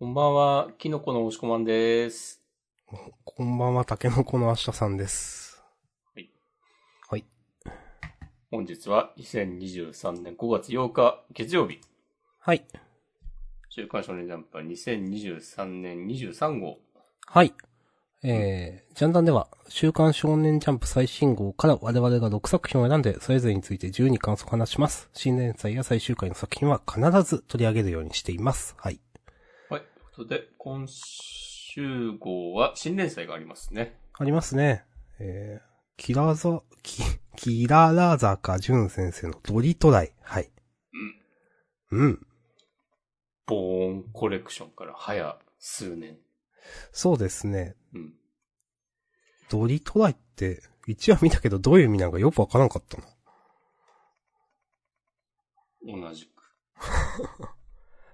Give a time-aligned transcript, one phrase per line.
[0.00, 2.40] こんばんは、キノコの押し込まんです。
[3.24, 5.60] こんばんは、タケノコの明日さんです。
[6.14, 6.30] はい。
[7.10, 7.24] はい。
[8.48, 11.80] 本日は2023年5月8日月曜日、
[12.38, 12.64] はい。
[13.70, 16.78] 週刊少年ジャンプは2023年23号。
[17.26, 17.52] はい。
[18.22, 25.10] えー、ジャンダンでは、週刊少年ジャンプ最新号から我々が6作品を選んで、それぞれについて自由に感想を話します。
[25.12, 28.76] 新連載や最終回の作品は必ず取り上げるようにしています。
[28.78, 29.00] はい。
[30.18, 30.26] はい。
[30.26, 33.98] とで、今週号は新連載がありますね。
[34.14, 34.84] ありますね。
[35.20, 35.62] えー、
[35.96, 37.02] キラザ、キ、
[37.36, 40.12] キララ坂淳先生のドリトライ。
[40.22, 40.50] はい。
[41.92, 42.00] うん。
[42.00, 42.26] うん。
[43.46, 46.18] ボーンコレクションから早数年。
[46.92, 47.76] そうですね。
[47.94, 48.14] うん。
[49.48, 53.04] ドリトライって、一話見たけどどういう意味なのかよくわからなかったな。
[55.82, 56.30] 同じく。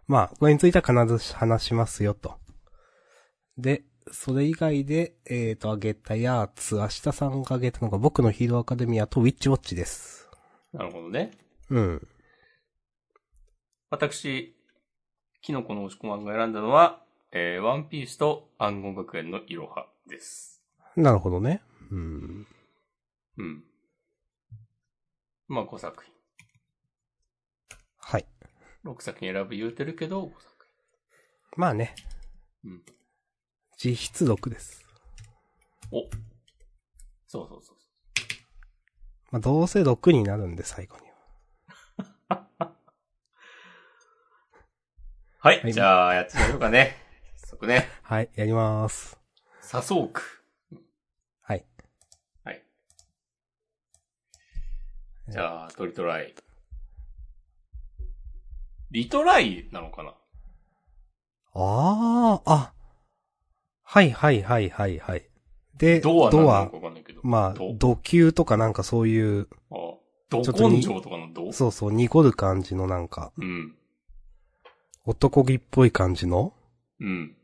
[0.07, 2.35] まあ、これについては必ず話しますよと。
[3.57, 10.29] で、それ以外で、えっ、と、あげたやつ、明日さんがあげたのが僕のヒーローアカデミアとウィッチウォッチです。
[10.73, 11.31] なるほどね。
[11.71, 12.09] うん。
[13.91, 14.55] 私、
[15.41, 17.03] キノコの押し込まんが選んだのは、
[17.33, 20.63] えー、ワンピースと暗号学園のいろはです。
[20.97, 21.63] なるほどね。
[21.91, 22.47] うん。
[23.39, 23.65] うん。
[25.49, 26.14] まあ5作品。
[28.85, 28.97] はい。
[28.97, 30.67] 6作品選ぶ言うてるけど、5作
[31.57, 31.95] まあね、
[32.63, 32.73] 品。
[32.73, 32.83] うん。
[33.77, 34.85] 実質6です。
[35.91, 36.03] お。
[37.27, 37.85] そうそうそうそ
[39.31, 41.03] まあ、どうせ6になるんで、最後に
[42.29, 42.47] は。
[42.61, 42.65] う。
[45.39, 45.61] はい。
[45.61, 46.97] はいじゃあ、やってみましょうかね。
[47.37, 47.89] 早速ね。
[48.03, 49.19] はい、やりまーす。
[49.61, 50.23] サソーク。
[51.43, 51.67] はい。
[52.45, 52.65] はい。
[55.29, 56.35] じゃあ、トリトライ。
[58.95, 60.15] リトライなのかな？
[61.53, 62.73] あー、あ。
[63.83, 65.29] はいはいはいはいはい。
[65.77, 66.71] で、ドアなドア。
[67.25, 69.75] まあ、ド土球とかなんかそういう、あ
[70.31, 71.53] ドちょっとに根性とかのド？
[71.53, 73.75] そうそう、濁る感じのなんか、うん。
[75.05, 76.55] 男気っぽい感じの？
[77.01, 77.37] うん。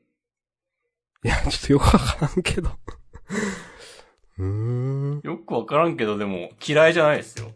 [1.25, 2.71] いや、ちょっとよくわからんけど。
[4.39, 5.21] うーん。
[5.25, 7.51] よくわからんけど、でも、嫌いじゃないですよ。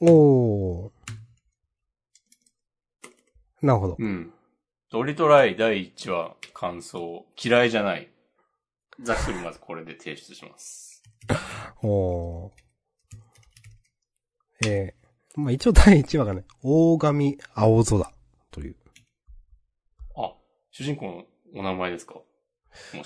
[0.00, 0.95] おー。
[3.62, 3.96] なるほど。
[3.98, 4.32] うん。
[4.90, 8.08] ドリトライ第1話、感想、嫌いじゃない。
[9.02, 11.02] ざっくりまずこれで提出します。
[11.82, 12.50] おー。
[14.66, 18.12] えー、まあ一応第1話がね、大神青空
[18.50, 18.76] という。
[20.16, 20.34] あ、
[20.70, 21.24] 主人公の
[21.54, 22.20] お名前ですか？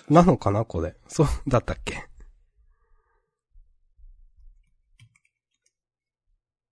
[0.08, 0.94] なのかなこれ？
[1.08, 2.04] そう、だったっけ？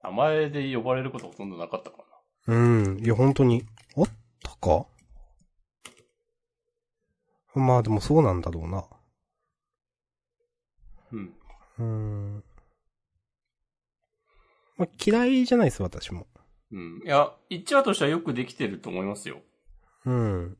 [0.03, 2.05] 名前で呼ばれることほとんどなかったか
[2.48, 2.98] うん。
[3.04, 3.64] いや、本当に。
[3.94, 4.09] あっ
[4.42, 4.86] たか？
[7.54, 8.70] まあでもそうなんだろうな。
[8.70, 8.86] な。
[11.12, 11.34] うん。
[11.78, 12.44] うーん。
[14.78, 16.26] まあ、嫌いじゃないです、私も。
[16.72, 17.03] うん。
[17.04, 19.42] いや、1話としてはよくできてると思いますよ。
[20.06, 20.56] うん。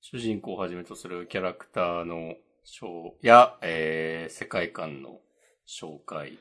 [0.00, 5.18] 主人公をはじめとするキャラクターの章や、えー、世界観の
[5.66, 6.38] 紹介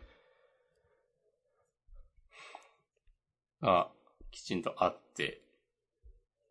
[3.65, 3.89] が
[4.31, 5.41] きちんとあって、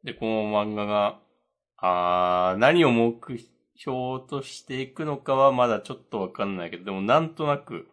[0.02, 1.20] で、この漫画が、
[1.76, 3.14] あー何を目
[3.76, 7.88] 標としていくのかはまだちょっとわかんないけど、でもなんとなく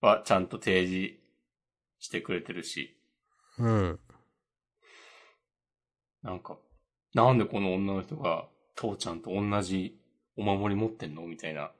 [0.00, 1.14] はちゃんと提示
[1.98, 2.96] してくれてるし、
[3.58, 3.98] うん。
[6.22, 6.58] なんか、
[7.14, 9.98] なんでこの女の人が、父ちゃんと同じ
[10.36, 11.22] お守り持ってんの？
[11.22, 11.70] みたいな。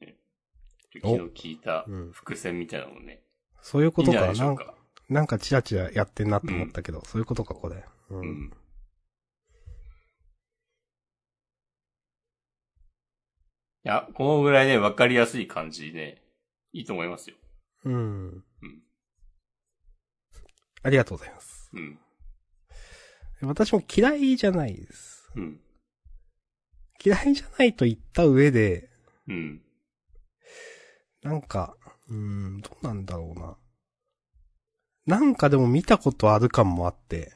[0.00, 0.16] ね
[0.92, 3.22] 昨日聞いたうん伏線みたいなのね。
[3.68, 4.74] そういうことかなんないでしょうか。
[5.08, 7.84] なんかチラチラやってんなって思ったけど、そういうことか、これ。
[8.10, 8.16] う。
[8.16, 8.46] うんん。
[8.46, 8.52] い
[13.82, 16.22] や、このぐらいね、わかりやすい感じで、
[16.72, 17.36] いいと思いますよ。
[17.86, 18.26] うん。
[18.28, 18.44] うん。
[20.84, 21.68] ありがとうございます。
[21.72, 21.98] うん。
[23.48, 25.28] 私も嫌いじゃないです。
[25.34, 25.60] うん。
[27.04, 28.88] 嫌いじゃないと言った上で、
[29.26, 29.60] うん。
[31.24, 31.76] なんか、
[32.08, 33.56] うーん、どうなんだろうな。
[35.06, 37.32] なんかでも見たことある感もあって、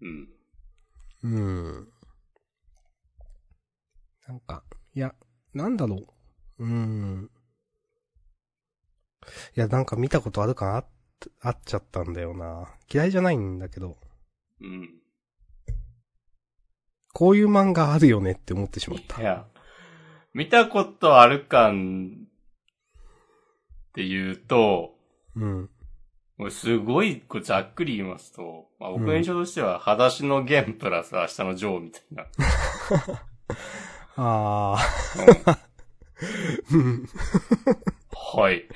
[0.00, 0.28] うん。
[1.22, 1.88] うん。
[4.28, 4.64] なんか、
[4.94, 5.14] いや、
[5.54, 5.96] なんだろ
[6.58, 6.64] う。
[6.64, 7.30] うーん。
[9.56, 10.86] いや、なんか見たことある感あっ、
[11.40, 12.68] あっちゃったんだよな。
[12.92, 13.96] 嫌いじゃないんだけど、
[14.60, 15.00] うん。
[17.12, 19.20] こういう漫画あるよねって思ってしまった。
[19.20, 19.46] いや、
[20.36, 24.92] 見たことある感って言うと、
[25.34, 25.70] うん。
[26.50, 32.26] すごい、こうざっくり言いますと、まあ、僕の印象としては、裸足の弦プラス明日のジョーみたいな。
[34.18, 34.76] あ
[36.70, 38.38] うんー。
[38.38, 38.68] はい。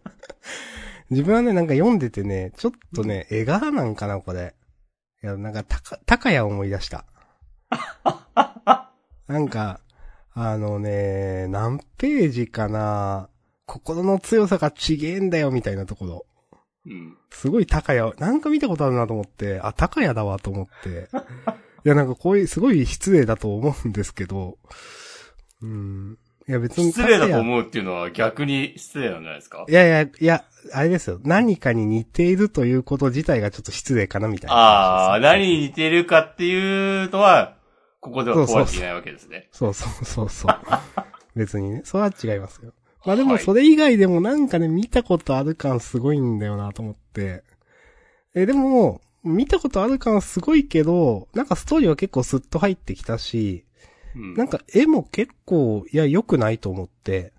[1.10, 4.54] 自分はね、なんか読んでてね、ちょっとね、絵柄なんかな、これ。
[5.22, 7.04] いや、なんか、たか、高谷を思い出した。
[9.28, 9.80] なんか、
[10.38, 13.30] あのね、何ページかな
[13.64, 16.26] 心の強さがちげえんだよ、みたいなところ。
[16.86, 17.16] うん。
[17.30, 21.08] すごい高谷、なんか見たことあるなと思って、あ、高谷だわと思って。
[21.84, 24.58] いや、なんかこういう、すごい失礼だと思うんですけど、
[25.62, 26.18] うん。
[26.46, 27.40] いや、別に失礼だとう。
[27.40, 29.64] 思うっていうのは逆に失礼なんじゃないですか？
[29.68, 30.44] いやいや、いや、
[30.74, 31.18] あれですよ。
[31.24, 35.20] 何かに似ているということ自体がちょっと失礼かな、みたいなああ。
[35.20, 37.56] 何に似てるかっていうのは、
[38.06, 39.48] ここでは問われていないわけですね。
[39.50, 40.52] そうそうそうそう。
[41.34, 41.82] 別にね。
[41.84, 42.72] それは違いますよ。
[43.04, 47.42] まあでもはいそれ以外でもなんかね、見たことある感すごいんだよなと思って。
[48.34, 53.64] え、でも、見たことある感すごいけど、なんかストーリーは結構スッと入ってきたし、
[54.14, 54.34] うん。
[54.34, 57.32] なんか絵も結構、いや、良くないと思って、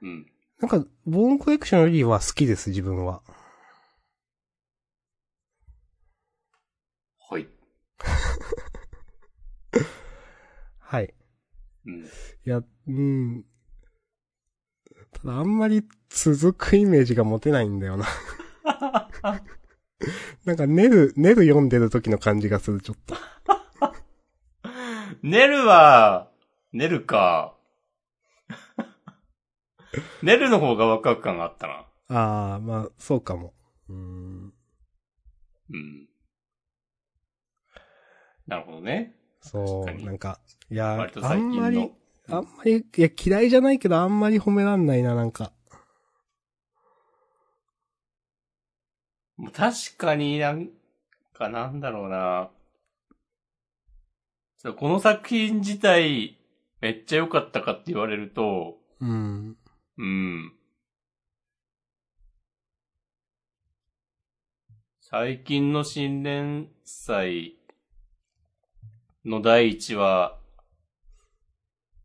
[0.00, 0.26] うん。
[0.58, 3.22] なんか、ボーンコレクションよりは好きです、自分は。
[7.30, 7.46] はい。
[10.92, 11.14] はい。
[11.86, 12.04] うん。
[12.04, 12.06] い
[12.44, 13.46] や、うん。
[15.22, 18.04] ただあんまり続くイメージが持てないんだよな。
[20.44, 23.14] なんか、ネル、ネル読んでる時の感じがする、ちょっと。
[25.22, 26.30] ネルは、
[26.74, 27.56] ネルか。
[30.22, 31.86] ネルの方がワクワク感があったな。
[32.08, 33.54] ああ、まあ、そうかも。
[33.88, 34.52] うーん。
[35.70, 36.08] うん。
[38.46, 39.21] なるほどね。
[39.42, 40.38] そう、なんか、
[40.70, 41.34] いやあ。
[41.36, 41.92] んまり、
[42.28, 45.52] あんまり、いや、嫌いじゃないけど、あんまり褒めらんないな、なんか。
[49.52, 50.70] 確かになん
[51.34, 52.50] かなんだろうな。
[54.76, 56.38] この作品自体
[56.80, 59.56] めっちゃ良かったかって言われると、うん。
[59.98, 60.52] うん。
[65.00, 67.56] 最近の新連載
[69.24, 70.36] の第一話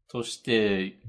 [0.08, 1.00] として、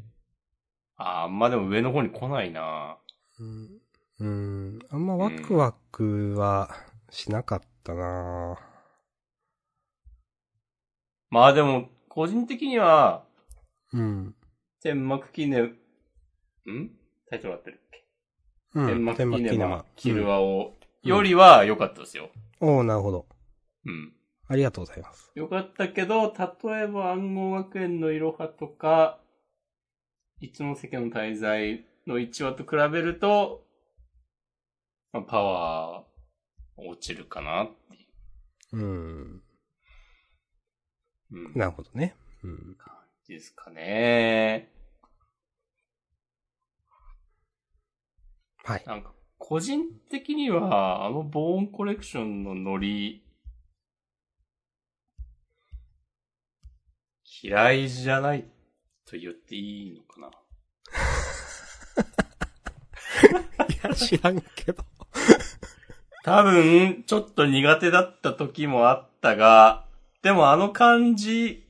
[0.97, 2.99] あんまでも上の方に来ないな。
[3.39, 3.81] うん。
[4.21, 4.79] うん。
[4.91, 6.75] あんまワクワクは
[7.11, 8.59] しなかったな、
[11.31, 13.25] まあでも、個人的には、
[13.93, 14.35] うん。
[14.83, 15.77] 天幕記念、
[16.67, 16.91] ん？
[17.31, 18.05] タイトル合ってるっけ、
[18.75, 18.87] うん。
[18.87, 20.37] 天幕記念はキルは。
[20.37, 22.31] アを、よりは良かったですよ。
[22.35, 23.27] うんおーなるほど。
[23.87, 24.18] うん。
[24.49, 25.31] ありがとうございます。
[25.35, 29.21] 良かったけど、例えば暗号学園のいろはとか、
[30.41, 33.65] 一ノ関の滞在の1話と比べると、
[35.13, 38.07] まあ、パワー落ちるかなってい
[38.73, 39.43] うん。
[41.31, 42.15] う、うん、なるほどね。
[42.43, 42.77] うん。
[43.27, 44.71] ですかね。
[48.65, 48.85] はい。
[48.87, 53.23] なんか、個人的には、あのボーンコレクションのノリ、
[57.43, 58.45] 嫌いじゃない
[59.07, 60.31] と言っていいのかな？
[63.67, 64.85] いや、知らんけど。
[66.25, 69.87] 多分、ちょっと苦手だった時もあったが、
[70.23, 71.67] でもあの感じ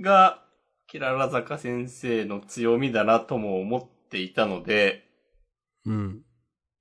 [0.00, 0.42] が、
[0.86, 5.04] キララ坂先生の強みだなとも思っていたので、
[5.86, 6.22] うん。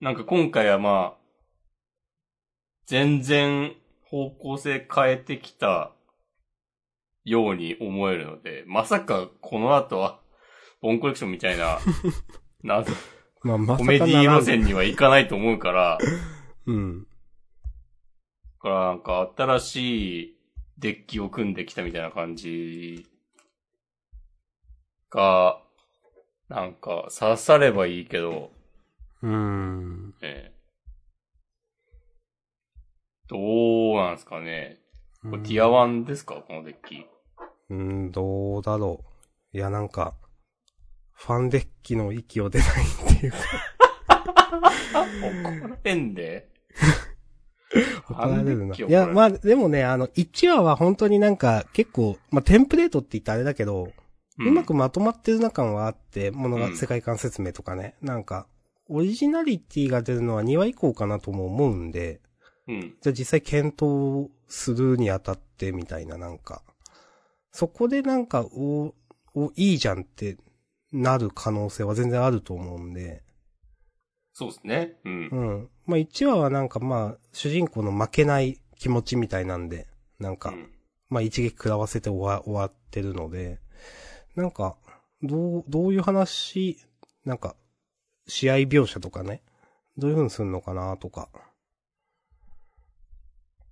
[0.02, 1.20] なんか今回はまあ、
[2.86, 5.92] 全然方向性変えてきた
[7.30, 10.20] ように思えるので、まさかこの後は、
[10.82, 11.80] ボンコレクションみたいな、
[12.64, 12.86] なん
[13.44, 15.98] まあ、まコメディ路線にはいかないと思うから、
[16.66, 17.04] うん。
[17.04, 17.10] だ
[18.60, 20.38] からなんか新しい
[20.78, 23.06] デッキを組んできたみたいな感じ
[25.10, 25.62] が、
[26.50, 28.52] なんか刺さればいいけど、
[29.22, 30.16] うん。
[30.22, 30.60] ええ
[33.28, 34.80] どうなんですかね。
[35.22, 36.36] これティア1ですか？
[36.36, 37.06] このデッキ。
[37.70, 39.04] うん、どうだろ
[39.54, 39.58] う。
[39.58, 40.16] いや、なんか、
[41.14, 43.38] ファンデッキの息を出ないっていうか、
[44.90, 46.50] 怒られんで
[48.10, 48.76] 怒られるな。
[48.76, 53.92] いや、まあ、でもね、あの、1話は本当になんか結構、まあ、テンプレートって言ったらあれだけど、
[54.40, 57.96] うまくまとまってるな感はあって、ものが、うん世界観説明とかね。
[58.02, 58.48] なんか、
[58.88, 62.22] オリジナリティが出るのは2話以降かなとも思うんで、
[62.68, 62.96] うん。
[63.02, 66.64] じゃあ実際検討するにあたってみたいななんか、
[67.52, 68.94] そこでなんか、お、
[69.34, 70.38] お、いいじゃんって
[70.92, 73.24] なる可能性は全然あると思うんで、
[74.34, 74.96] そうですね。
[75.04, 75.28] うん。
[75.28, 75.70] うん。
[75.86, 79.88] まあ1話はなんかまあ、主人公の負けない気持ちみたいなんで、
[80.20, 80.72] なんか、うん
[81.10, 83.60] まあ一撃食らわせて終わ終わってるので、
[84.36, 84.78] なんか、
[85.24, 86.78] どう、どういう話、
[87.26, 87.56] なんか、
[88.28, 89.42] 試合描写とかね、
[89.98, 91.30] どういう風にするのかなとか、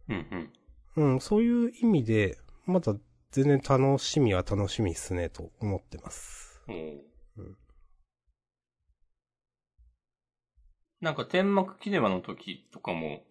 [0.09, 0.49] うん
[0.95, 1.13] うん。
[1.13, 2.95] うん、そういう意味で、まだ
[3.31, 6.61] 全然楽しみは楽しみっすね、と思ってます。
[6.67, 6.75] おう
[7.37, 7.57] うん
[10.99, 13.21] なんか天幕キネマの時とかも、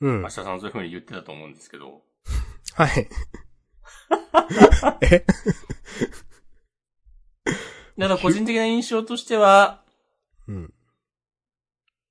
[0.00, 0.22] うん。
[0.22, 2.02] 明日さんそういう風に言ってたと思うんですけど、
[2.74, 3.08] はい。
[5.00, 5.24] え？
[7.98, 9.82] ただ個人的な印象としては、
[10.48, 10.74] うん。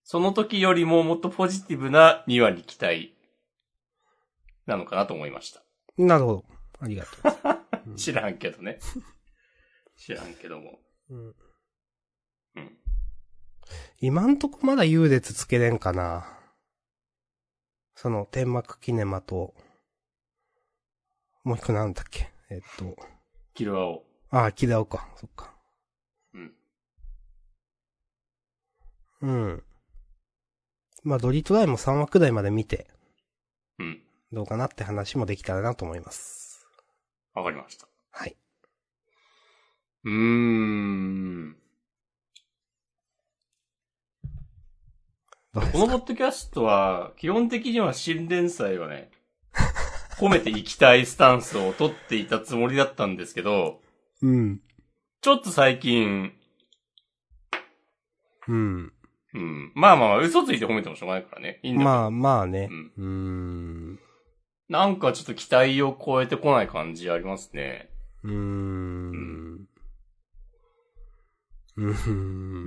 [0.03, 3.15] その時よりももっとポジティブな2話に期待
[4.65, 5.62] なのかなと思いました。
[5.97, 6.45] なるほど。
[6.83, 7.11] ありがと
[7.87, 8.79] う ん知らんけどね。
[9.95, 10.79] 知らんけども。
[11.09, 11.15] う。
[11.15, 11.35] うん。
[12.55, 12.77] うん。
[13.99, 16.39] 今んとこまだ優劣つけれんかな。
[17.95, 19.53] その、天幕キネマと、
[21.43, 22.31] もう一個なんだっけ？
[22.49, 22.95] えっと、
[23.53, 24.05] キルアオ。
[24.29, 25.09] ああ、キダオか。
[25.15, 25.55] そっか。
[26.33, 26.55] うん。
[29.21, 29.63] うん。
[31.03, 32.89] まあ、ドリトライも3話くらいまで見て、
[33.79, 34.03] うん。
[34.31, 36.42] どうかなって話もできたらなと思います。
[37.33, 37.87] わかりました。
[38.11, 38.35] はい。
[40.05, 41.57] うーん。
[45.53, 49.11] このポッドキャストは、基本的には新連載をね、
[50.19, 53.81] 込めていきたいスタンスを取っていたつもりだったんですけど、
[54.21, 54.61] うん。
[55.21, 56.33] ちょっと最近、
[58.47, 58.93] うん。
[59.33, 59.71] うん。
[59.75, 61.59] まあまあまあ、嘘ついて褒めてもしょうがないからね。
[61.63, 61.83] いいんだ。
[61.83, 62.91] まあまあねうん。
[62.97, 63.03] うー
[63.93, 63.99] ん。
[64.70, 67.89] なんかちょっと期待を超えてこない感じありますね。
[68.24, 69.67] うーん。
[71.75, 71.93] うんん、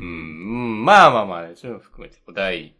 [0.01, 2.77] うん、まあまあまあ、そういうの含めて、第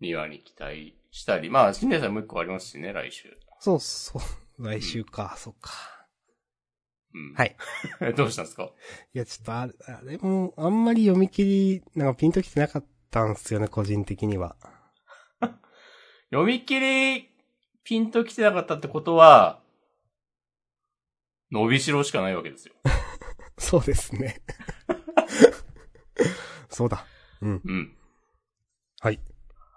[0.00, 3.36] 2話に期待したり、まあ、新年祭もう一個ありますしね、来週。
[3.60, 4.18] そうそ
[4.58, 4.64] う。
[4.64, 5.72] 来週か、そっか。
[7.14, 7.34] うん。
[7.34, 7.56] はい。
[8.10, 8.12] い。
[8.16, 8.70] どうしたんですか？
[9.14, 14.56] いや、ちょっとあれ、あれも、あんまり読み切り、なんかピンときてなかったんすよね、個人的には。
[16.30, 17.35] 読み切り、
[17.86, 19.62] ピンと来てなかったってことは、
[21.52, 22.74] 伸びしろしかないわけですよ。
[23.58, 24.42] そうですね。
[26.68, 27.06] そうだ。
[27.40, 27.62] うん。
[27.64, 27.96] うん。
[28.98, 29.20] はい。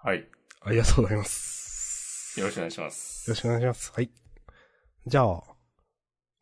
[0.02, 0.28] はい。
[0.60, 2.40] ありがとうございます。
[2.40, 3.30] よろしくお願いします。
[3.30, 3.92] よろしくお願いします。
[3.92, 4.10] はい。
[5.06, 5.42] じゃあ、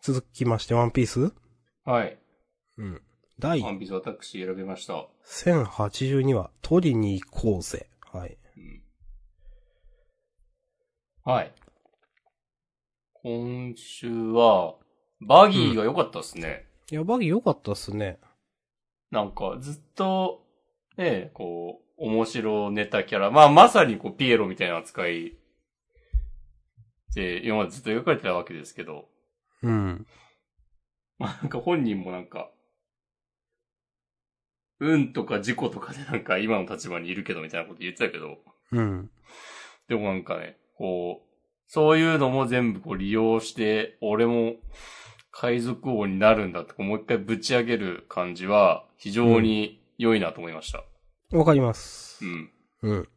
[0.00, 1.34] 続きまして、ワンピース？
[1.84, 2.18] はい。
[2.78, 3.02] うん。
[3.38, 5.06] 第ワンピース私選びました。
[5.26, 7.90] 1082話、取りに行こうぜ。
[8.10, 8.38] はい。
[11.28, 11.52] うんはい。
[13.12, 14.76] 今週は、
[15.20, 16.64] バギーが良かったですね。
[16.90, 18.18] いや、バギー良かったっすね。
[19.10, 20.46] なんか、ずっと、
[20.96, 23.30] ね、こう、面白ネタキャラ。
[23.30, 25.36] まあ、まさにこう、ピエロみたいな扱い
[27.14, 29.10] で、今までずっと描かれてたわけですけど、
[29.62, 30.06] うん。
[31.18, 32.50] まあ、なんか本人もなんか、
[34.80, 38.38] 運とか事故とかでなんか今の立場にいるけどみたいなこと言ってたけど、
[38.72, 39.10] うん。
[39.88, 41.28] でもなんかね、こう、
[41.66, 44.54] そういうのも全部こう利用して、俺も
[45.30, 50.84] 海賊王になるんだってもう一回ぶち上げる感じは非常に良いなと思いました。
[51.36, 52.28] わかりますう。
[52.28, 52.50] ん。
[52.82, 53.08] うん。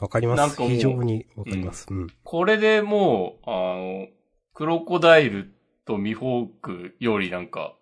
[0.00, 0.38] わかります。
[0.38, 1.86] なんかもう非常にわかります。
[1.90, 2.06] うん。
[2.22, 4.06] これでもう、あの、
[4.54, 5.52] クロコダイル
[5.84, 7.76] とミホークよりなんか、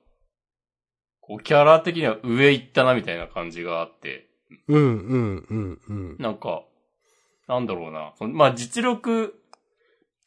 [1.20, 4.29] こうキャラ的には上行ったなみたいな感じがあって、
[4.69, 6.16] うん、うん、うん、うん。
[6.19, 6.64] なんか、
[7.49, 8.12] なんだろうな。
[8.16, 9.35] そのまあ実力、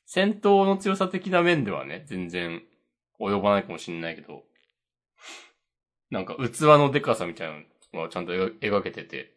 [0.05, 2.61] 戦闘の強さ的な面ではね、全然
[3.19, 4.43] 及ばないかもしれないけど、
[6.09, 7.55] なんか器のデカさみたいな
[7.93, 9.33] のはちゃんと描描けてて、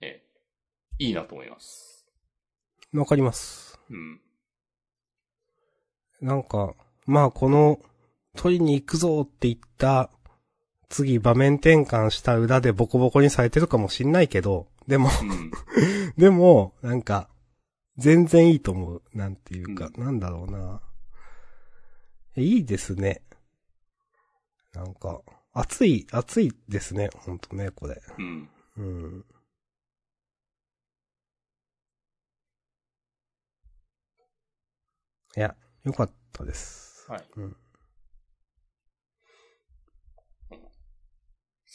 [0.00, 0.22] ね、
[0.98, 2.06] いいなと思います。
[2.92, 3.80] わかります。
[3.90, 4.20] うん。
[6.20, 6.74] なんか、
[7.06, 7.80] まあこの、
[8.36, 10.10] 取りに行くぞって言った、
[10.88, 15.50] 次場面転換した裏でボコボコにされてるかもしんないけど、でも、うん。
[16.16, 17.28] でも、なんか、
[17.98, 19.02] 全然いいと思う。
[19.14, 20.80] なんていうか、うなんだろうな。
[22.36, 23.22] いいですね。
[24.74, 27.10] なんか、熱い、熱いですね。
[27.16, 28.00] ほんとね、これ。
[28.18, 28.48] うん。
[28.76, 29.24] うん。
[35.36, 37.10] いや、よかったです。
[37.10, 37.24] はい。
[37.36, 37.56] うん。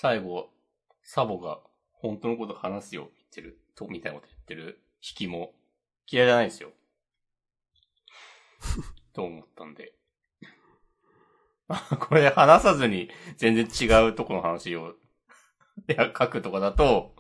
[0.01, 0.49] 最後、
[1.03, 1.59] サボが
[1.93, 5.53] 本当のこと話すよ、言ってる、と、みたいなこと言ってる引きも
[6.07, 6.71] 嫌いじゃないですよ。
[9.13, 9.93] と思ったんで。
[11.67, 14.95] あ これ話さずに全然違うとこの話を
[15.87, 17.15] いや、書くとかだと、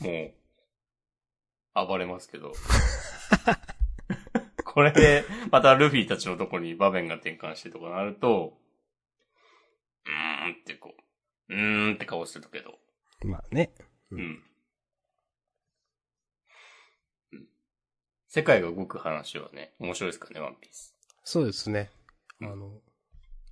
[0.00, 2.54] もう、暴れますけど。
[4.64, 8.58] これで、またルフィたちのとこに場面が転換してとかなると、
[10.06, 11.01] うーんってこう、
[11.52, 12.78] うーんって顔してるけど。
[13.24, 13.72] まあね。
[14.10, 14.20] うん。
[14.20, 14.42] うん
[18.34, 20.96] 世界が動く話はね、面白いですからね、ワンピース。
[21.22, 21.90] そうですね。
[22.40, 22.80] あうんの、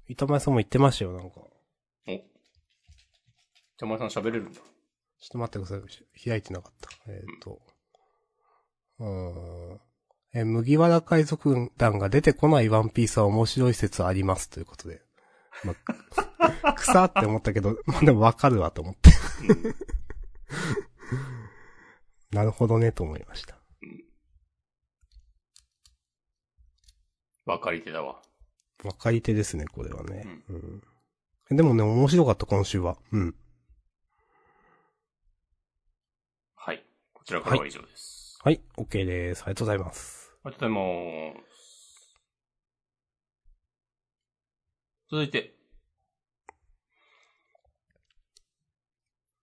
[0.09, 1.41] 板前さんも言ってましたよ、なんか。
[1.41, 1.51] お。
[2.09, 4.59] じゃまさん喋れるんだ。
[4.59, 6.25] ちょっと待ってください。
[6.25, 7.13] 開いてなかった。
[7.13, 7.61] えっ、と。
[9.01, 9.81] うーん。
[10.33, 15.03] え、麦わら海賊団が出てこないワンピースは面白い説ありますということで。
[15.63, 15.75] ま
[16.17, 16.30] あ、
[16.77, 19.11] 草って思ったけど、まあでもわかるわと思って。
[19.49, 19.75] うん
[22.33, 23.57] なるほどねと思いました。
[27.45, 28.23] 分かり手だわ。
[28.85, 30.43] わかり手ですね、これはね。
[31.49, 31.57] うん。
[31.57, 32.97] でもね、面白かった、今週は。
[33.11, 33.35] うん。
[36.55, 36.85] はい。
[37.13, 38.39] こちらからは以上です。
[38.43, 39.43] はい、OK です。
[39.43, 40.33] ありがとうございます。
[40.45, 42.17] ありがとうございます。
[45.11, 45.60] 続いて。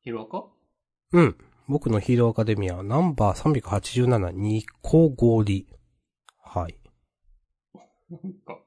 [0.07, 0.45] ヒロアカ？
[1.11, 1.35] うん。
[1.67, 5.67] 僕のヒーローアカデミア、ナンバー387、ニコゴリ。
[6.41, 6.79] はい。
[8.09, 8.57] なんか、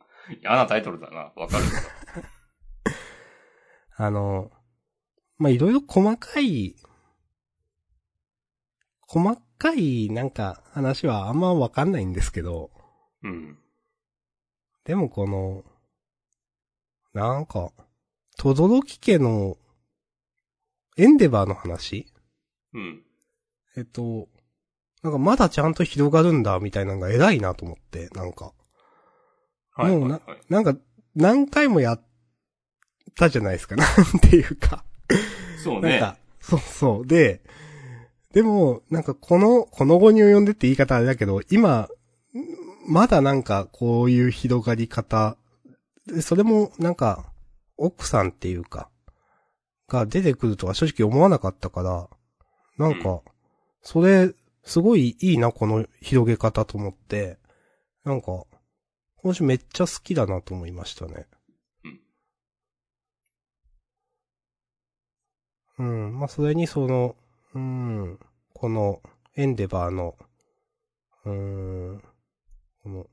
[0.42, 1.32] 嫌なタイトルだな。
[1.34, 1.64] わかる。
[3.96, 4.50] あの、
[5.38, 6.76] まあ、いろいろ細かい、
[9.00, 12.70] 細かいなんか話はあんまわかんないんですけど、
[13.22, 13.58] うん。
[14.84, 15.64] でもこの、
[17.14, 17.72] なんか、
[18.36, 19.56] とどろき家の、
[20.96, 22.06] エンデバーの話？
[22.74, 23.02] うん。
[23.76, 24.28] えっと、
[25.02, 28.52] なんかまだちゃんと広がるんだみたいなのが偉いなと思って、なんか。
[29.74, 29.96] はい。
[29.96, 30.76] もうなはいはいなんか、
[31.14, 32.02] 何回もやっ
[33.16, 33.76] たじゃないですか。
[33.76, 34.84] なんていうか。
[35.62, 35.92] そうね。
[35.92, 37.06] なんか、そうそう。
[37.06, 37.42] で、
[38.32, 41.88] でも、なんかこの、この後に及んでって言い方あれだけど、今、
[42.86, 45.36] まだなんかこういう広がり方、
[46.06, 47.32] でそれもなんか、
[47.76, 48.89] 奥さんっていうか、
[49.90, 52.08] が出てくるとは正直思わなかったから、
[52.78, 53.20] なんか、
[53.82, 57.38] それ、すごいいいな、この広げ方と思って、
[58.04, 58.44] なんか、
[59.16, 61.26] 今週めっちゃ好きだなと思いましたね。
[65.78, 66.18] うん。
[66.18, 67.16] まあ、それにその、
[67.54, 68.18] うん、
[68.54, 69.02] この、
[69.34, 70.16] エンデバーの、
[71.24, 72.02] うーん、
[72.82, 73.06] この、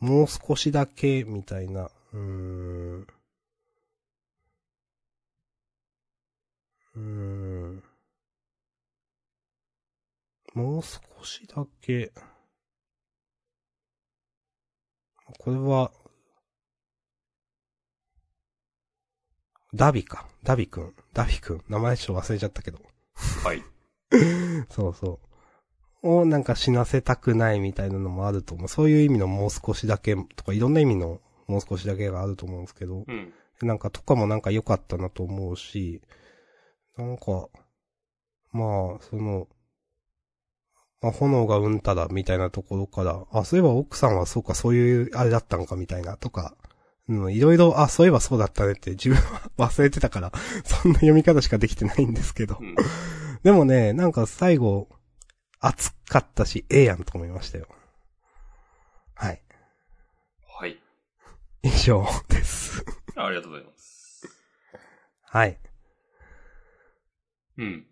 [0.00, 3.06] もう少しだけ、みたいな、うーん、
[6.96, 7.82] うーん、
[10.54, 12.12] もう少しだけ、
[15.38, 15.90] これは、
[19.74, 20.28] ダビか。
[20.44, 20.94] ダビくん。
[21.12, 21.64] ダビくん。
[21.68, 22.78] 名前ちょっと忘れちゃったけど。
[23.42, 23.62] はい。
[24.70, 25.20] そうそ
[26.02, 26.10] う。
[26.20, 28.68] をなんか死なせたくないみたいなのもあると思う。
[28.68, 33.32] そういう意味のもう少しだけとかいろんな意味のもう少しだけがあると思うんですけど、うん。
[33.62, 36.02] なんかとかもなんか良かったなと思うし、
[36.96, 37.48] なんか、
[38.52, 39.48] まあ、その、
[41.02, 46.56] まあ、炎がうんたらみたいなところから、あ、そういえば奥さんはそうか、そういうあれだったのかみたいなとか、
[47.08, 50.32] うん、いろいろ、あ、そういえばそうだったねって自分は忘れてたから、
[50.64, 52.64] そんな読み方しかできてないんですけどう。
[52.64, 52.74] ん。
[53.42, 54.88] でもね、なんか最後、
[55.60, 57.66] 熱かったし、ええやんと思いましたよ。
[59.14, 59.42] はい。
[60.46, 60.80] はい。
[61.62, 62.84] 以上です。
[63.16, 64.26] ありがとうございます。
[65.22, 65.58] はい。
[67.58, 67.86] うん。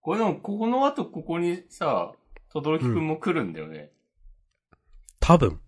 [0.00, 2.12] これでも、ここの後ここにさ、
[2.50, 3.90] とどろきくんも来るんだよね。
[5.18, 5.60] 多分。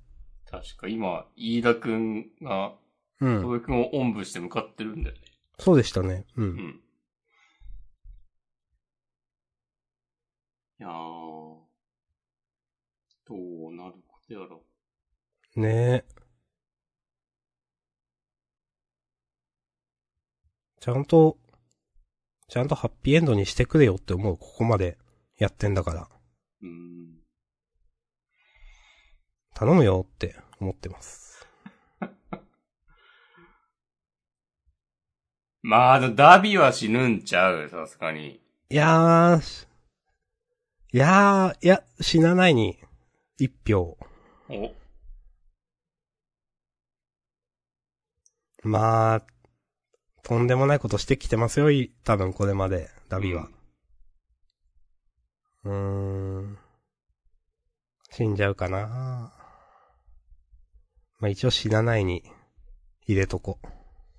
[0.44, 2.74] 確か今、飯田くんが、
[3.20, 3.40] うん。
[3.40, 5.22] とどろきくんをおんぶして向かってるんだよね。
[5.58, 6.26] そうでしたね。
[6.36, 6.42] う。
[6.42, 6.80] うんん。
[10.78, 11.66] いやー、ど
[13.34, 14.48] うなることやら。
[15.56, 16.15] ねえ。
[20.86, 21.36] ちゃんと、
[22.48, 24.36] ちゃんとハッピーエンドにしてくれよって思う。
[24.36, 24.98] ここまで
[25.36, 26.08] やってんだから。
[26.62, 27.16] うーん。
[29.52, 31.44] 頼むよって思ってます。
[35.62, 38.40] まあ、ダビは死ぬんちゃう、さすがに。
[38.70, 39.66] いやーし、
[40.92, 42.78] いやー、いや、死なないに、
[43.38, 43.98] 一票。
[44.48, 44.72] お、
[48.62, 49.35] まあ、
[50.26, 53.48] とんでもないことしてきてますよ、い多分これまで、ダビは。
[55.62, 55.72] うー
[56.40, 56.58] ん。
[58.10, 59.32] 死んじゃうかな
[61.20, 62.24] まあ一応死なないに
[63.06, 63.60] 入れとこ。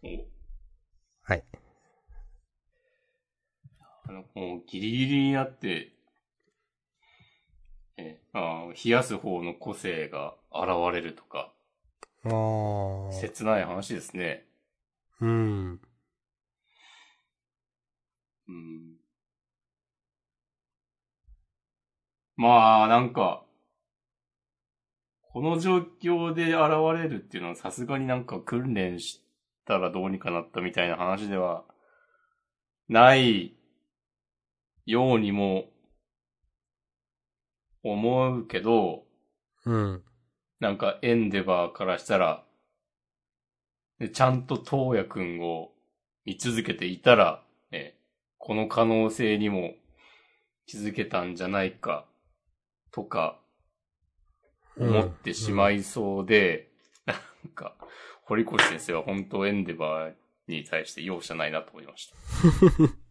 [0.02, 0.08] お、
[1.24, 1.44] はい。
[4.06, 5.92] あの、もうギリギリになって、
[7.98, 11.52] えあー冷やす方の個性が現れるとか、
[12.24, 13.12] あー。
[13.12, 14.46] 切ない話ですね。
[15.20, 15.82] うん。
[18.48, 18.98] うん。
[22.36, 23.44] まあ、なんか、
[25.22, 29.22] この状況で現れるっていうのはさすがになんか訓練し
[29.66, 31.64] たらどうにかなったみたいな話では
[32.90, 33.56] ない
[34.86, 35.66] ようにも
[37.84, 39.04] 思うけど、
[39.66, 40.04] うん。
[40.60, 42.44] なんかエンデバーからしたら、
[44.00, 45.72] でちゃんと東也くんを
[46.26, 47.97] 見続けていたら、ね、
[48.38, 49.74] この可能性にも
[50.66, 52.06] 気づけたんじゃないか、
[52.92, 53.40] とか、
[54.80, 56.70] 思ってしまいそうで、
[57.06, 57.76] なんか、
[58.24, 60.14] 堀越先生は本当エンデバー
[60.48, 62.16] に対して容赦ないなと思いました。
[62.82, 62.98] うん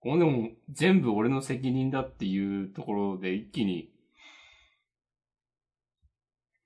[0.00, 3.90] これでも全部俺の責任だっていうところで一気に、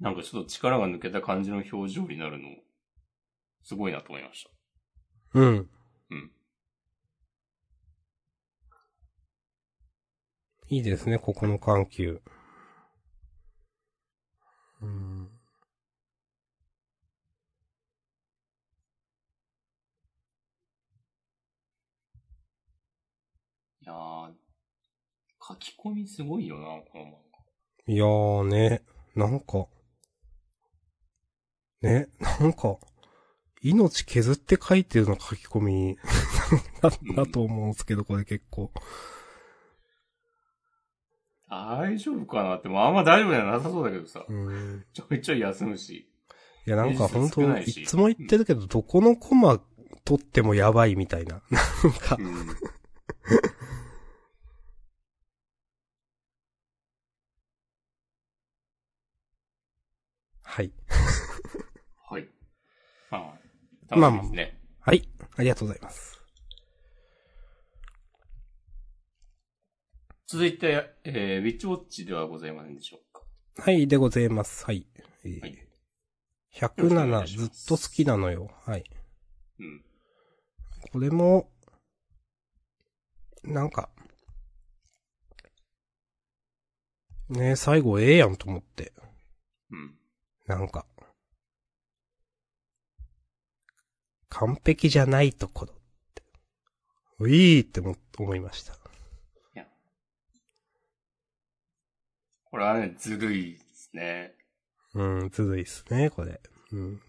[0.00, 2.48] なんかちょっと力が抜けた感じの表情になるの、
[3.62, 4.50] すごいなと思いました。
[5.34, 5.70] うん。
[6.10, 6.30] うん。
[10.68, 12.20] いいですね、ここの緩急。
[14.82, 15.30] うん。
[23.80, 24.32] いやー、
[25.46, 27.24] 書き込みすごいよな、この漫
[27.86, 28.82] いやーね、
[29.14, 29.66] なんか、
[31.84, 32.08] ね、
[32.40, 32.76] なんか、
[33.62, 35.98] 命削って書いてるの書き込み
[36.82, 38.70] だだと思うんですけど、これ結構。
[41.48, 41.76] 画。
[41.78, 44.24] 大丈夫かなって、もうあんま大丈夫じゃなさそうだけどさ。
[44.28, 44.84] うん。
[44.92, 46.08] ちょいちょい休むし。
[46.66, 49.60] いや、なんか本当いつも言ってるけど、どこのコマ
[50.04, 51.42] 取ってもやばいみたいな。
[51.84, 52.46] なんかう、ん。
[60.42, 60.62] はい。
[60.62, 60.72] はい。
[63.90, 64.60] まあ、楽しみですね。
[64.80, 65.08] はい。
[65.36, 66.20] ありがとうございます。
[70.26, 73.22] 続いて、えー、ウィッチウォッチではございませんでしょうか？
[73.62, 74.64] はい、でございます。
[74.64, 74.86] はい。
[75.24, 75.58] えーはい
[76.54, 78.48] 107よろしくお願いしずっと好きなのよ。
[78.64, 78.84] はい。
[79.58, 79.84] うん。
[80.92, 81.50] これも、
[83.42, 83.90] なんか、
[87.28, 88.92] ね最後ええやんと思って。
[89.70, 89.98] うん。
[90.46, 90.86] なんか、
[94.34, 95.76] 完璧じゃないところっ
[96.14, 96.22] て。
[97.20, 98.74] ういーっても思いました。
[102.50, 104.32] これはね、ずるいですね。
[104.94, 106.40] うん、ずるいっすね、これ。
[106.70, 107.00] うん。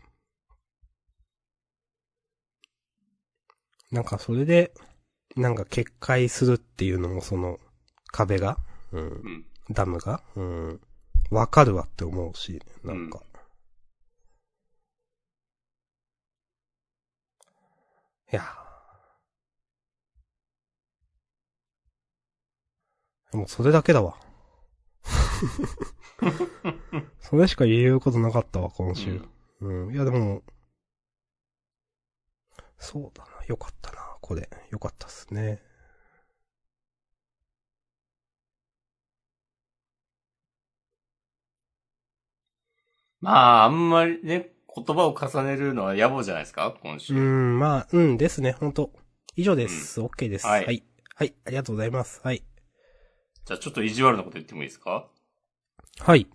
[3.91, 4.73] なんかそれで、
[5.35, 7.59] なんか決壊するっていうのもその、
[8.07, 8.57] 壁が、
[8.91, 9.45] うん、うん。
[9.69, 10.81] ダムが、うん、
[11.29, 13.21] わかるわって思うし、なんか。
[18.31, 23.37] いやー。
[23.37, 24.15] もうそれだけだわ。
[27.19, 29.21] それしか言えることなかったわ、今週。
[29.61, 29.93] うん。
[29.93, 30.43] いや、でも、
[32.77, 33.45] そうだな。
[33.47, 34.17] よかったな。
[34.21, 34.49] これ。
[34.69, 35.61] よかったっすね。
[43.19, 46.75] まあ、あんまりね、言葉を重ねるのは野暮じゃないですか？
[46.81, 47.13] 今週。
[47.13, 48.51] うん、まあ、うんですね。
[48.51, 48.91] 本当
[49.35, 50.01] 以上です。
[50.01, 50.45] OK です。
[50.45, 50.83] ははいい。
[51.15, 51.33] はい。
[51.45, 52.19] ありがとうございます。
[52.23, 52.43] はい。
[53.45, 55.07] じゃあちょっと意地悪なこと言ってもいいですか？
[55.99, 56.27] はい。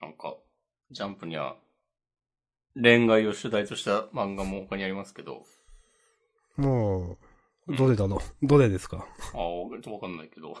[0.00, 0.36] なんか、
[0.90, 1.56] ジャンプには、
[2.80, 5.44] 恋愛を主題とした漫画も他にありますけど、
[6.56, 7.18] も
[7.66, 8.46] う、どれだろう？
[8.46, 9.04] どれですか？
[9.34, 9.68] ああ、わ
[10.00, 10.56] かんないけど。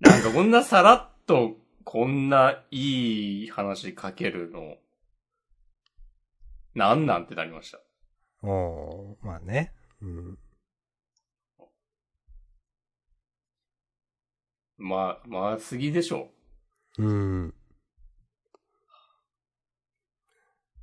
[0.00, 4.74] なんかこんなさらっと、こんないい話書けるの、
[6.74, 7.78] なんなんてなりました。
[8.42, 9.72] おー、まあね。
[10.02, 10.38] うん。
[14.78, 16.32] まあ、まあ、すぎでしょ
[16.98, 17.46] うん。
[17.46, 17.54] う。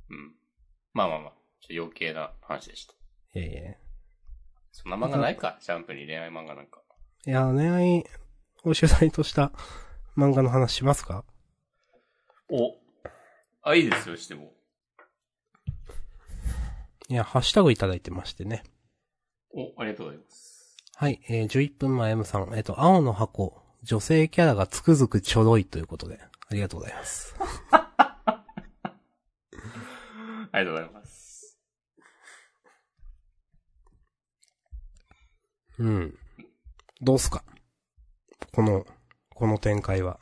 [0.08, 0.34] うん。
[0.94, 2.94] まあまあまあ、ちょ余計な話でした。
[3.38, 3.74] いやいや。
[4.72, 6.80] そんな漫画ないか、ジャンプに恋愛漫画なんか。
[7.26, 8.04] いや、恋愛
[8.64, 9.52] を主題とした
[10.16, 11.24] 漫画の話しますか？
[12.50, 12.76] お。
[13.62, 14.52] あ、いいですよ、しても。
[17.08, 18.62] いや、ハッシュタグいただいてましてね。
[19.52, 20.76] お、ありがとうございます。
[20.96, 22.54] はい、えー、11分前 M さん。
[22.54, 27.34] えっ、と、青の箱、女性キャラがつくづくちょろいということで、ありがとうございます。
[30.52, 31.58] ありがとうございます。
[35.78, 36.18] うん。
[37.00, 37.42] どうすか？
[38.52, 38.86] この、
[39.34, 40.20] この展開は。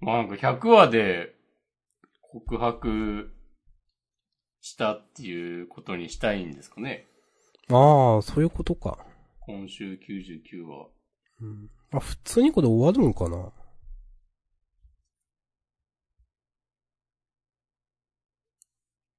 [0.00, 1.34] まあなんか100話で
[2.20, 3.32] 告白
[4.60, 7.06] したっていうことにしたいんですかね。
[7.70, 8.98] ああ、そういうことか。
[9.40, 10.88] 今週99話。
[11.40, 11.70] うん。
[11.92, 13.36] あ、普通にこれ終わるんかな？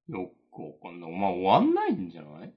[0.08, 1.10] よくわかんない。
[1.18, 2.54] まあ終わんないんじゃない？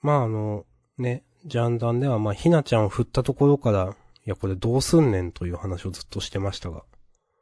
[0.00, 0.64] まああの、
[1.02, 6.84] ね、ジャンダンではまあひなちゃんを振ったところから、いやこれどうすんねんという話をずっとしてましたが、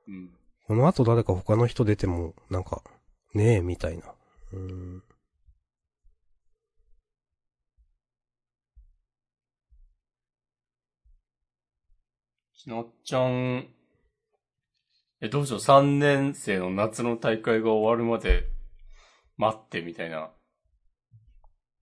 [0.09, 0.31] うん。
[0.67, 2.83] この後誰か他の人出ても、なんか、
[3.35, 4.05] ねえ、みたいな。
[4.53, 5.03] うん。
[12.53, 13.69] ひなっちゃん、
[15.21, 18.49] え、どうしよう、3年生の夏の大会が終わるまで
[19.37, 20.31] 待ってみたいな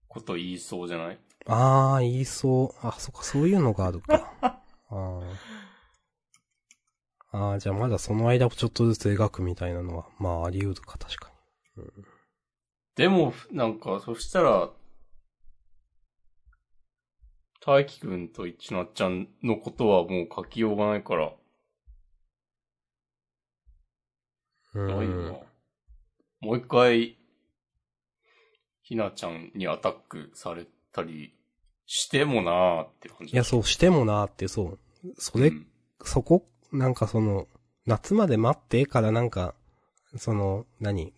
[0.07, 1.19] こと言いそうじゃない？
[1.51, 2.87] ああ、言いそう。
[2.87, 4.35] あ、そっか、そういうのがあるか。
[4.41, 5.21] ああ。
[7.31, 11.31] ああ、じゃあまだその間をちょっとずつ描くみたいなのは、まああり得るか、確か
[12.95, 14.69] でも、なんか、そしたら、
[17.61, 21.33] 大輝くんと一なっちゃんのことはもう書きようがないから、
[24.75, 24.81] に。
[24.87, 25.31] ないよな。
[26.41, 27.17] もう一回、
[28.83, 31.38] ひなちゃんにアタックされたり
[31.91, 33.33] してもなーって感じ。
[33.33, 34.79] いや、そうしてもなーって、そう。
[35.17, 35.67] それ、うん
[36.03, 37.47] そこ、なんかその、
[37.85, 39.53] 夏まで待ってからなんか、
[40.17, 41.13] その、何？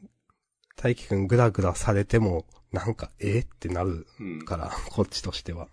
[0.77, 4.45] 大輝くんグラグラされても、なんか、えってなるうん。
[4.45, 5.67] から、こっちとしては。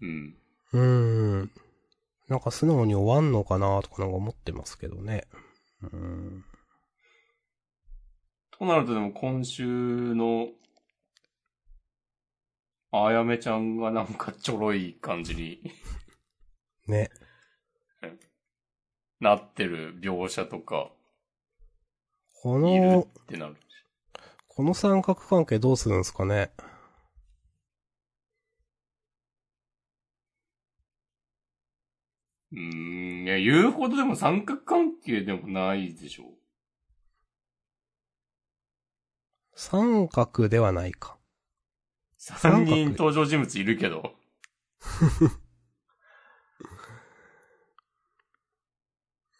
[0.00, 0.36] うん。
[0.72, 1.50] うーん。
[2.28, 5.24] なんか素直に終わんのかなとかなんか思ってますけどね。
[5.82, 6.44] うーん。
[8.58, 9.64] となるとでも今週
[10.14, 10.48] の、
[12.92, 15.62] あやめちゃんがなんかちょろい感じに
[16.86, 17.10] ね。
[19.20, 20.90] なってる描写とか、
[22.42, 23.56] こいるの、ってなる。
[24.48, 26.50] この三角関係どうするんですかね？
[32.52, 36.24] うーん、いや、言うほどでも三角関係でもないでしょ。
[39.54, 41.19] 三角ではないか。
[42.22, 44.14] 三人登場人物いるけど。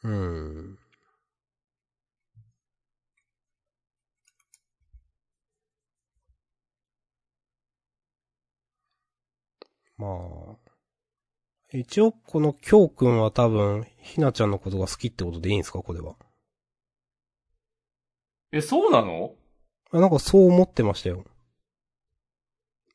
[0.03, 0.79] うーん。
[9.99, 10.07] ま
[10.55, 10.57] あ。
[11.73, 15.83] 一応、この京くんは多分、ひなちゃんのことが好きってことでいいんですか？
[15.83, 16.16] これは。
[18.53, 19.37] え、そうなの？
[19.93, 21.27] あなんかそう思ってましたよ。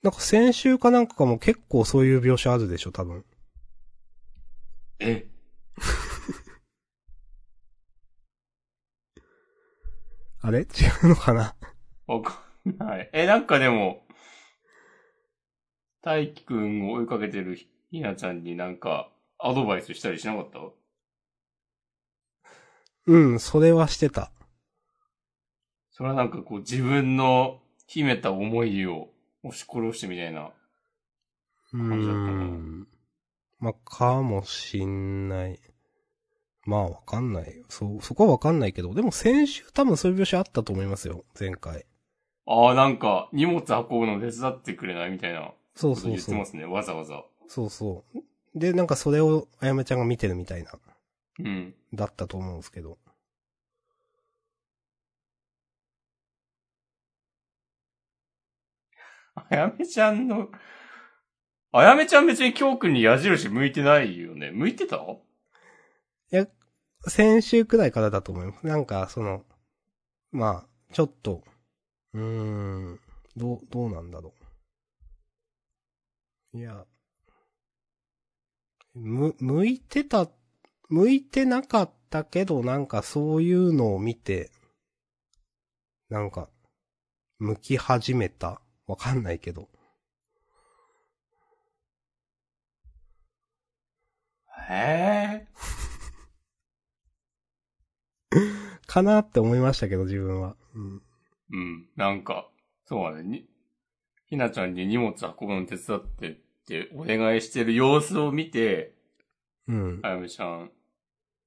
[0.06, 3.26] なんか先週かなんかかも結構そういう描写あるでしょ、多分。
[5.00, 5.26] え、
[10.41, 10.60] あれ？
[10.60, 10.63] 違
[11.06, 11.56] うのかな？
[12.06, 13.10] わかんない。
[13.13, 14.06] え、なんかでも、
[16.04, 17.58] 大輝くんを追いかけてる
[17.89, 20.60] ひなちゃんになんか、アドバイスしたりしなかった？
[23.08, 24.32] うん、それはしてた。
[25.89, 29.10] それはなんかこう自分の秘めた思いを
[29.47, 30.51] 押し殺してみたいな。
[31.71, 32.88] 感じだったかん。
[33.60, 35.60] まあ、かもしんない。
[36.65, 37.63] まあ、わかんない。
[37.69, 41.86] そう、そこはわかんないけど、でも先週多分そういう描写あったと思いますよ、前回。
[42.47, 46.45] ああ、なんか荷物運ぶの手伝ってくれないみたいなそうそうそう言ってま。
[46.45, 47.23] すね、わざわざ。
[47.47, 48.60] そうそう。
[48.60, 50.71] で、なんかそれをあやめちゃんが見てるみたいな、
[51.39, 51.75] うん。
[51.93, 52.97] だったと思うんですけど。
[59.49, 60.49] あやめちゃんの、
[61.71, 64.51] あやめちゃん別に京くんに矢印向いてないよね。
[64.51, 64.97] 向いてた？
[64.97, 66.47] いや、
[67.08, 68.65] 先週くらいからだと思います。
[68.65, 69.43] なんか、その、
[70.31, 71.43] まあ、ちょっと、
[72.13, 72.21] うー
[72.93, 72.99] ん、
[73.38, 74.34] どう、どうなんだろ
[76.53, 76.58] う。
[76.58, 76.86] いや、
[78.93, 80.27] む、向いてた、
[80.89, 84.49] 向いてなかったけど、なんかそういうのを見て、
[86.10, 86.49] なんか、
[87.39, 89.69] 向き始めたわかんないけど。
[94.69, 95.48] へえ。
[98.88, 100.56] かなって思いましたけど、自分は。
[100.74, 101.02] うん。
[101.52, 101.89] うん。
[101.95, 102.50] なんか、
[102.86, 103.24] そうだね。
[103.24, 103.48] に
[104.28, 106.36] ひなちゃんに荷物運ぶの手伝ってっ
[106.67, 108.95] てお願いしてる様子を見て、
[109.67, 110.00] うん。
[110.04, 110.71] あやめちゃん、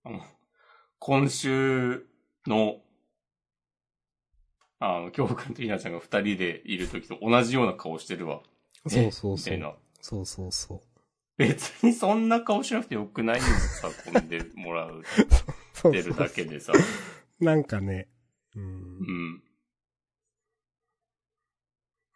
[0.05, 0.21] あの、
[0.99, 2.07] 今週
[2.47, 2.81] の、
[4.81, 8.41] あの、京くんとひなちゃんが二人でいる時と同じような顔してるわ。
[8.87, 9.33] そうそうそう。
[9.35, 9.75] みたいな。
[10.01, 10.81] そうそうそう。
[11.37, 15.29] 別にそんな顔しなくてよくないんですか運んでもらうってる
[15.73, 16.73] そうそうだけでさ。
[17.41, 18.09] なんかね、
[18.57, 18.67] うんう。
[18.67, 19.43] ん。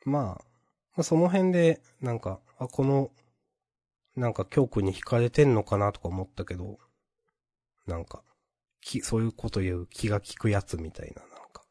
[0.05, 0.41] まあ、ま
[0.99, 3.11] あ、その辺で、なんか、あ、この、
[4.17, 6.79] なんか、教訓に惹かれてんのかなとか思ったけど、
[7.87, 8.23] なんか、
[8.81, 11.63] き、そういうこと言う気が利くやつみたいな、なんか。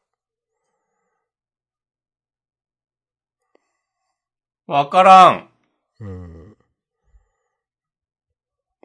[4.66, 5.50] わからん。
[6.00, 6.56] うん。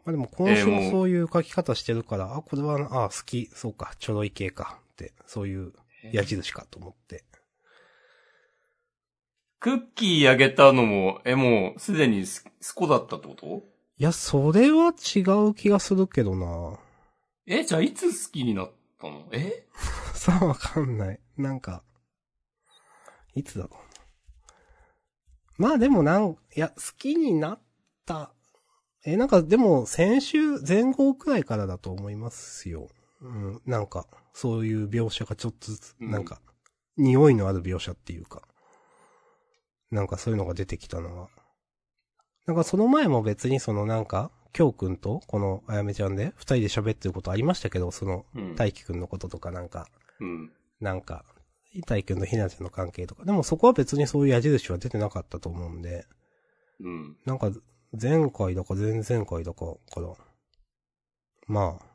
[0.04, 5.72] まあでも、今週えーもそういう書き方してるから、あ、これはな、あ、好き、そうか、ちょろい系か、って、そういう
[6.12, 7.24] 矢印かと思って。
[9.60, 13.64] クッキーあげたのも、え、もうすでにすスコだったってこと？
[13.98, 16.78] いや、それは違う気がするけどな
[17.46, 19.26] え、じゃあいつ好きになったの？
[19.32, 19.66] え？
[20.14, 21.20] さあ、わかんない。
[21.36, 21.82] なんか、
[23.34, 23.87] いつだろうな。
[25.58, 27.58] まあでもなん、いや、好きになっ
[28.06, 28.32] た。
[29.04, 32.88] え、なんかでも先週前後くらいからだと思いますよ。
[33.20, 36.40] うん、なんか、そういう描写がちょっとずつ、うんなんか、
[36.96, 38.42] 匂いのある描写っていうか、
[39.90, 41.28] なんかそういうのが出てきたのは。
[42.46, 48.56] なんかその前も別にそのなんか、京くんとこのあやめちゃんで二人で喋ってることありましたけど、その、うん。
[48.56, 49.88] 大輝くんのこととかなんか、
[50.20, 50.52] うん。
[50.80, 51.24] なんか、
[51.86, 53.24] 大輝くんとひなちゃんの関係とか。
[53.24, 56.06] でもそこは別にそういう矢印は出てなかったと思うんで、
[56.80, 57.16] うん。
[57.24, 57.50] なんか、
[58.00, 60.14] 前回だか前々回だかから、
[61.46, 61.86] まあ、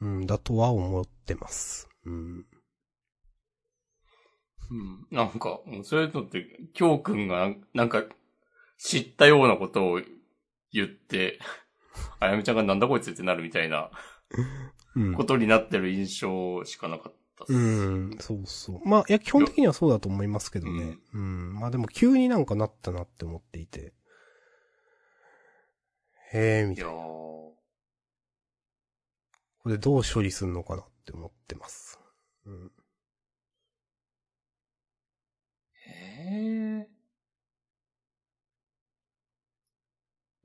[0.00, 1.88] うん、だとは思ってます。
[2.04, 2.46] うん。
[4.70, 5.06] うん。
[5.10, 8.04] なんか、そういうのって、京くんが、なんか、
[8.78, 10.00] 知ったようなことを
[10.72, 11.38] 言って、
[12.18, 13.90] あやめちゃんがなんだこいつってなるみたいな
[14.96, 15.24] うんこ。
[15.24, 17.52] とになってる印象しかなかったっす。
[17.52, 18.88] うん、そうそう。
[18.88, 20.98] まあ、いや、基本的にはそうだと思いますけどね。
[21.12, 21.54] うん。
[21.54, 23.92] まあでも急になんかなったなって思っていて。
[26.32, 26.92] へえ、みたいな。
[26.92, 27.54] こ
[29.66, 31.98] れどう処理すんのかなって思ってます。
[32.46, 32.72] うん。
[35.86, 36.88] へえ。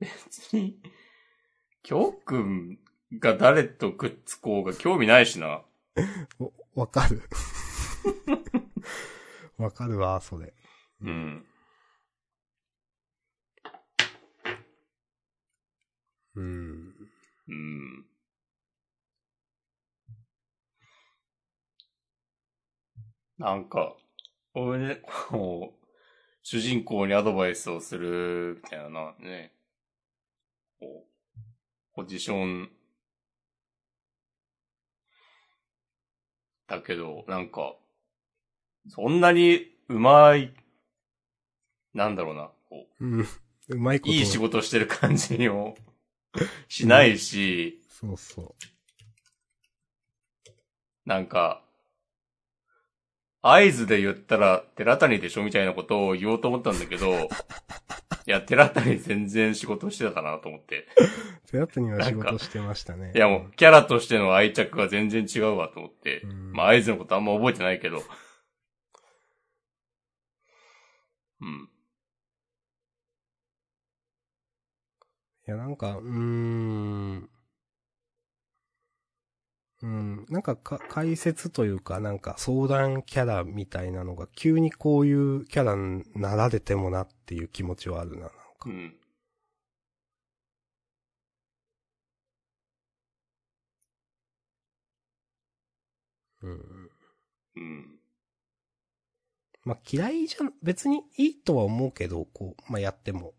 [0.00, 0.80] 別に、
[1.82, 2.78] 京くん
[3.18, 5.62] が誰とくっつこうが興味ないしな。
[6.74, 7.22] わかる。
[9.58, 10.54] わかるわ、それ。
[11.02, 11.46] うん。
[16.36, 16.94] うん。
[17.48, 18.06] うん。
[23.38, 23.96] なんか、
[24.54, 25.86] 俺ね、こう、
[26.42, 29.52] 主人公にアドバイスをする、みたいな、ね。
[30.78, 31.38] こう、
[31.94, 32.70] ポジション、
[36.70, 37.74] だけど、なんか、
[38.88, 40.54] そんなにうまい、
[41.94, 43.26] なんだろうな、こう、うん。
[43.70, 44.12] うまいこと。
[44.12, 45.76] いい仕事してる感じを
[46.68, 48.54] しないし、そうそ
[51.04, 51.64] なんか、
[53.42, 57.28] 合図で言ったら、寺谷でしょみたいなことを言おうと思ったんだけど、
[58.26, 60.86] いや、寺谷全然仕事してたかなと思って。
[61.48, 61.50] う。
[61.50, 63.12] テアトには仕事してましたね。
[63.14, 66.20] いやもう、キャラとしての愛着が全然違うわと思って。
[66.20, 68.02] うんまあ、合図のことあんま覚えてないけど。
[71.40, 71.68] うん。
[75.48, 77.30] いや、なんか、うーん。
[79.82, 88.34] うん、なんかか、解説というか、なんか相談キャラみたいなのが、急にこういうキャラになられてもなっていう気持ちはあるな、なんか
[88.66, 88.68] う。
[88.70, 89.00] ん。
[96.42, 96.90] うん。
[97.56, 98.00] うん。
[99.64, 103.34] まあ、嫌いじゃ、別にいいとは思うけど、こう、まあ、やっても。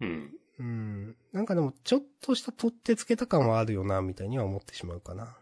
[0.00, 0.30] うん。
[0.58, 1.16] うん。
[1.32, 5.36] なんかでも、ちょっとした取ってつけた感はあるよな、みたいには思ってしまうかな。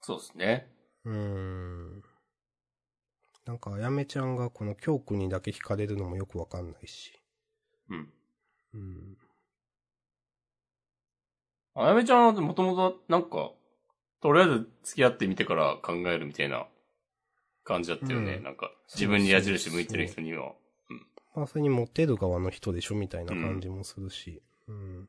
[0.00, 0.68] そうですね。
[1.04, 2.02] うーん。
[3.46, 7.12] なんか、あやめちゃんがこの京くんにだけ惹かれるのもよくわかんないし。
[7.88, 8.12] うん。
[8.74, 9.16] うん。
[11.74, 13.52] あやめちゃんはもともとなんか、
[14.20, 16.66] とりあえず付き合ってみてから考えるみたいな
[17.62, 18.36] 感じだったよね。
[18.36, 20.54] うんなんか、自分に矢印向いてる人には。
[21.38, 24.42] まあ、それにモテる側の人でしょみたいな感じもするし。
[24.66, 25.08] うん。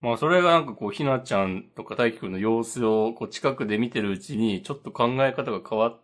[0.00, 6.00] まあそれがなんかこう、ひなちゃんとか大輝くんの様子をこう近くで見てるうちに、ちょっと考え方が変わっ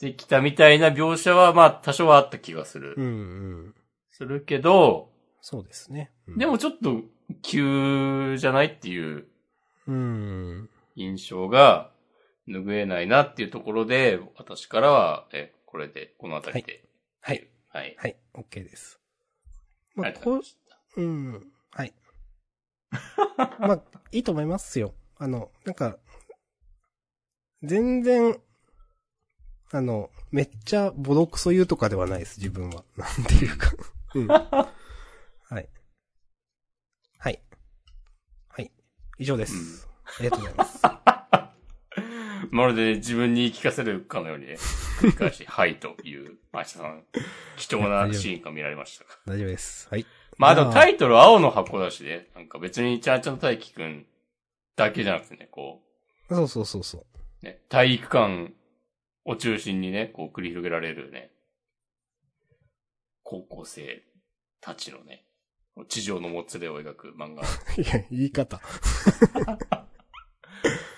[0.00, 2.94] てきたみたいな描写は、まあ、多少はあった気がする。
[2.96, 3.08] うんう
[3.68, 3.74] ん。
[4.10, 5.10] するけど、
[5.40, 6.10] そうですね。
[6.26, 7.02] うんで、もちょっと、
[7.42, 9.26] 急じゃないっていう
[9.86, 10.68] うん。
[10.96, 11.90] 印象が
[12.48, 16.88] 拭えないなっていうところで、私からは、え、これで、このあたりで。
[17.20, 17.46] はい。
[17.68, 17.94] はい。
[17.98, 18.98] はい、OK です。
[19.98, 20.40] あまあ、こ
[20.96, 21.52] ううん。
[21.70, 21.92] はい。
[23.60, 24.94] まあ、いいと思いますよ。
[25.18, 25.98] あの、なんか、
[27.62, 28.40] 全然、
[29.70, 32.82] あの、めっちゃボロクソ言うとかではないです、自分は。
[32.96, 33.72] なんていうか。
[34.14, 34.28] うん。
[34.28, 34.72] は
[35.60, 35.68] い。
[37.18, 37.42] はい。
[38.48, 38.72] はい。
[39.18, 39.86] 以上です。
[40.06, 40.80] ありがとうございます。
[40.80, 41.52] た。
[42.50, 44.56] まるで自分に言い聞かせるかのようにね、
[44.96, 47.04] 繰り返し、はいという、マシさん、
[47.56, 49.04] 貴重なシーンが見られました。
[49.26, 49.88] 大丈夫です。
[49.90, 50.06] はい。
[50.38, 54.06] まあ、あタイトル青の箱だしね、なんか別にちゃんちゃんと大輝くん
[54.76, 55.80] だけじゃなくてね、こ
[56.28, 57.06] そうそうそうそう。
[57.42, 58.52] う、ね、体育館
[59.24, 61.30] を中心にね、こう繰り広げられるね、
[63.22, 64.02] 高校生
[64.60, 65.24] たちのね、
[65.88, 67.42] 地上のもつれを描く漫画。
[67.82, 68.60] いや、言い方。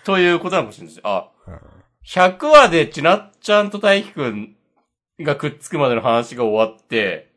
[0.04, 1.06] ということなのかもしれないです。
[1.06, 1.77] あ、うん
[2.08, 4.56] 100話でちなっちゃんと大輝くん
[5.20, 7.30] がくっつくまでの話が終わって、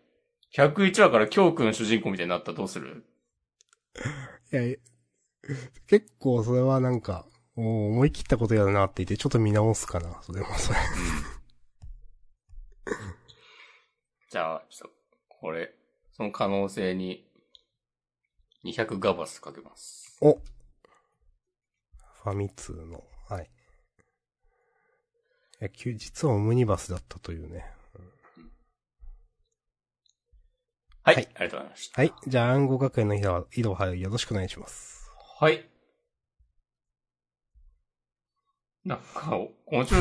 [0.55, 3.03] 101話から京くん主人公みたいになったらどうする？
[4.53, 4.61] いや、
[5.87, 7.25] 結構それはなんか、
[7.57, 10.21] 思い切ったことやるなって言って、ちょっと見直すかな。
[10.21, 10.79] それもそれ。
[14.29, 14.95] じゃあ、ちょっと、
[15.27, 15.73] これ、
[16.13, 17.25] その可能性に、
[18.63, 20.17] 200ガバスかけます。
[20.21, 23.01] おファミ通の、は
[25.67, 25.97] い。
[25.97, 27.65] 実はオムニバスだったというね。
[31.03, 32.01] はい、はいありがとうございました。
[32.01, 32.13] はい。
[32.27, 35.09] じゃあ、暗号学園の井戸井戸はよろしくお願いします。
[35.39, 35.67] はい。
[38.85, 39.95] なんか、今週、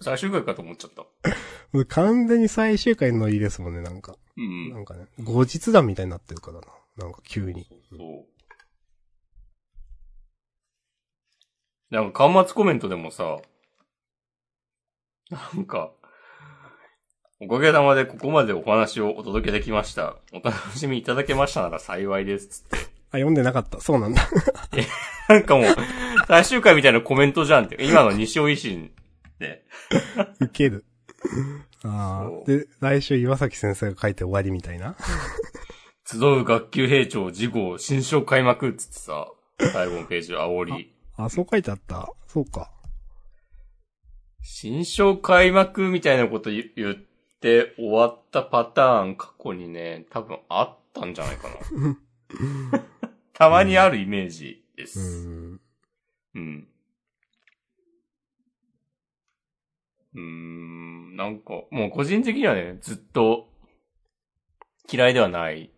[0.00, 1.06] 最終回かと思っちゃった。
[1.88, 4.16] 完全に最終回のいいですもんね、なんか。
[4.36, 4.70] うん。
[4.72, 6.66] なんかね、後日談みたいになってるからな。
[6.96, 7.66] なんか急に。
[7.90, 8.26] そう。
[11.90, 13.40] なんか、端末コメントでもさ、
[15.30, 15.92] なんか、
[17.40, 20.16] おかげさまでここまでお話をお届けできました。
[20.32, 22.48] お楽しみいただけましたなら幸いです。
[22.48, 22.76] つって。
[22.76, 23.80] あ、読んでなかった。
[23.80, 24.28] そうなんだ。
[25.28, 25.66] なんかもう、
[26.26, 27.76] 最終回みたいなコメントじゃんって。
[27.80, 28.92] 今の西尾維新
[29.38, 29.64] で。
[30.40, 30.84] ウケる。
[31.84, 32.46] ああ。
[32.46, 34.96] で、来週岩崎先生が書いて終わりみたいな。
[36.04, 39.28] 集う学級兵長次号新章開幕っつってさ、
[39.72, 40.92] 最後のページ煽り。
[41.16, 42.12] あ、そう書いてあった。
[42.26, 42.70] そうか。
[44.42, 46.94] 新章開幕みたいなこと言言っ
[47.40, 52.80] て終わったパターン過去にね、多分あったんじゃないかな。
[53.32, 55.28] たまにあるイメージでうす。
[55.28, 55.60] ん。
[56.34, 56.68] うん。
[60.14, 63.48] うーん、なんか、もう個人的にはね、ずっと
[64.90, 65.70] 嫌いではない。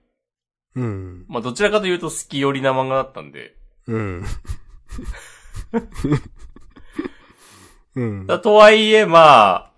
[0.74, 1.26] うん。
[1.28, 3.54] まあどちらかというと好き寄りな漫画だったんで。
[3.86, 4.24] うん。
[7.94, 8.26] うん。
[8.26, 9.72] だとはいえ、まあ、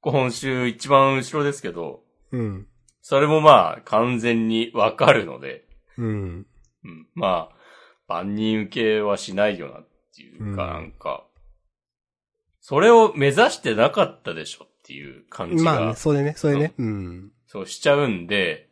[0.00, 2.66] 今週一番後ろですけど、うん。
[3.02, 5.64] それもまあ完全にわかるので、
[5.98, 6.46] うん。
[6.84, 7.56] うん、まあ、
[8.08, 11.24] 万人受けはしないよなっていうか、うんなんか、
[12.60, 16.74] それを目指してなかったでしょっていう感じが、まあね、それね、それね。
[16.78, 17.32] うん。
[17.46, 18.68] そうしちゃうんで、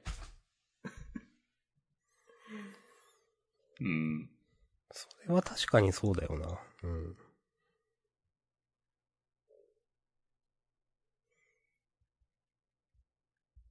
[3.80, 4.28] うん、
[4.90, 6.58] それは確かにそうだよな。
[6.82, 7.16] うん。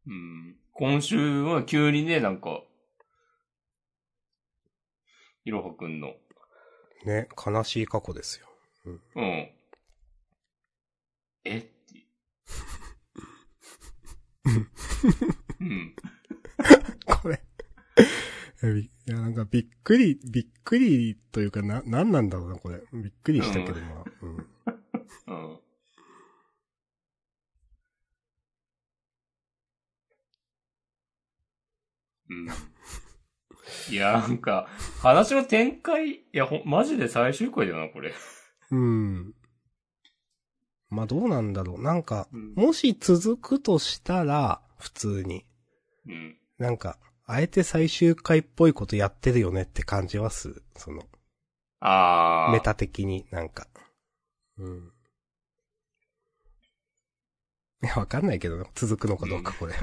[0.10, 0.55] うん。
[0.74, 2.64] 今週は急にね、なんか、
[5.45, 6.14] いろはくんの、
[7.05, 8.47] ね、悲しい過去ですよ。
[9.16, 9.51] うん。
[11.45, 11.57] え？
[11.57, 12.05] っていう。
[15.62, 15.95] うん。
[17.05, 17.41] これ。
[18.74, 22.82] びいや、なんかびっくり、びっくりというかな、なんなんだろうな、これ。
[22.91, 24.03] びっくりしたけど、まあ。
[24.22, 24.36] うん。
[25.28, 25.60] うん。
[32.30, 32.48] うん。
[33.94, 34.68] いや、なんか、
[35.02, 38.14] 話の展開、いや、ほ、マジで最終回だよな、これ。
[38.72, 39.34] うん。
[40.90, 41.82] まあどうなんだろう。
[41.82, 45.46] なんか、うんもし続くとしたら、普通に。
[46.08, 46.38] うん。
[46.58, 50.64] なんか、あえて最終回っぽいことやってるよねって感じはする。
[50.76, 51.04] その、
[51.80, 52.54] あー。
[52.54, 53.68] メタ的になんか。
[54.58, 54.92] うん。
[57.84, 59.74] いや、わかんないけどな、続くのかどうか、これ。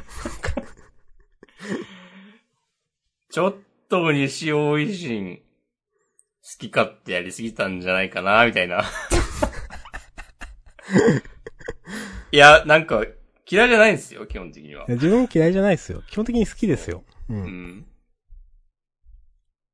[3.37, 3.55] ちょっ
[3.91, 5.43] と西尾維新、好
[6.59, 8.81] き勝手やりすぎたんじゃないかな、みたいな。
[8.81, 8.85] い
[12.33, 13.05] いや、なんか、
[13.47, 14.87] 嫌いじゃないんですよ、基本的には。
[14.89, 16.03] 自分嫌いじゃないですよ。
[16.09, 17.05] 基本的に好きですよ。
[17.29, 17.35] う。
[17.35, 17.87] うんん。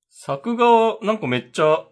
[0.09, 1.87] 作画は、なんかめっちゃ、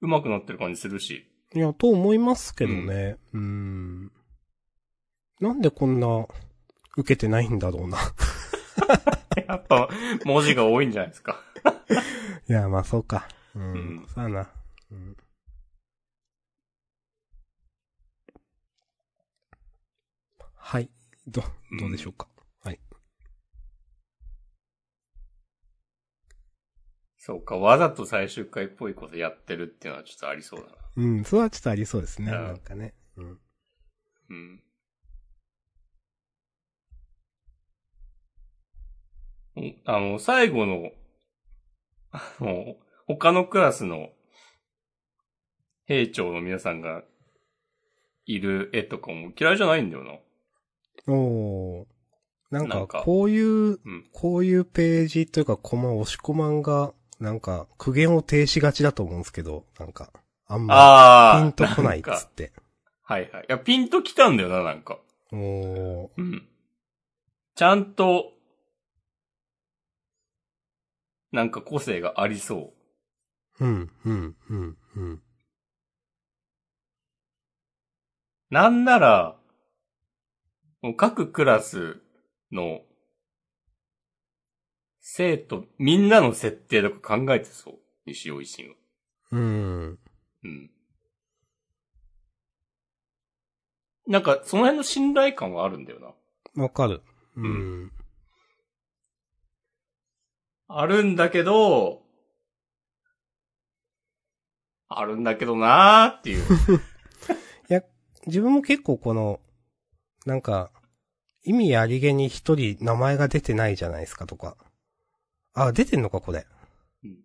[0.00, 1.28] 上手くなってる感じするし。
[1.52, 3.16] いや、と思いますけどね。
[3.32, 4.12] うん。
[5.40, 6.28] なんでこんな、
[6.96, 7.98] 受けてないんだろうな。
[9.48, 9.88] やっぱ、
[10.24, 11.40] 文字が多いんじゃないですか。
[12.48, 13.26] いや、まあそうか。
[13.54, 13.62] うん。
[13.62, 14.50] うんそうやな。
[14.92, 15.16] うん。
[20.54, 20.90] はい。
[21.26, 21.42] ど、
[21.80, 22.28] どうでしょうか？
[22.62, 22.80] はい。
[27.16, 30.72] そうか、わざと最終回っぽいことやってるっていうのはちょっとありそうだな。
[30.96, 32.30] うん、それはちょっとありそうですね。
[32.32, 32.94] うんなんかね。
[33.16, 33.24] うん。
[33.24, 33.38] うん。
[34.30, 34.62] うん
[39.84, 40.90] あの、最後の、
[42.10, 44.10] あの、他のクラスの
[45.86, 47.02] 兵長の皆さんが
[48.26, 50.12] いる絵とかも嫌いじゃないんだよな。
[51.12, 51.86] おー。
[52.50, 54.08] なんか、こういう、うん。
[54.12, 60.12] こういうページというか、コマ、押し込まんが、なんか、苦言を呈しがちだと思うんですけど、なんか、
[60.46, 61.40] あんま。
[61.42, 62.52] ピンとこないっつって。
[63.02, 63.42] はいはい。
[63.42, 64.98] いや、ピンときたんだよな、なんか。
[65.32, 66.08] おー。
[66.16, 66.48] うん。
[67.54, 68.32] ちゃんと、
[71.32, 72.72] なんか個性がありそ
[73.60, 73.64] う。
[73.64, 75.22] うん、うん、うん、うん。
[78.50, 79.36] なんなら、
[80.80, 82.00] もう各クラス
[82.52, 82.80] の
[85.00, 87.74] 生徒、みんなの設定とか考えてそう。
[88.06, 88.74] 西尾維新は。
[89.32, 89.98] うん。
[90.44, 90.70] うん。
[94.06, 96.00] なんか、その辺の信頼感はあるんだよ
[96.54, 96.62] な。
[96.62, 97.02] わかる。
[97.36, 97.92] うん。
[100.68, 102.02] あるんだけど、
[104.88, 106.44] あるんだけどなーっていう。
[108.26, 109.40] 自分も結構この、
[110.26, 110.70] なんか、
[111.42, 114.56] 意味ありげに一人名前が出てないじゃないですかとか。
[115.54, 116.46] あ、出てんのかこれ。
[117.04, 117.18] うん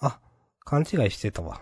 [0.00, 0.20] あ、
[0.60, 1.60] 勘違いしてたわ。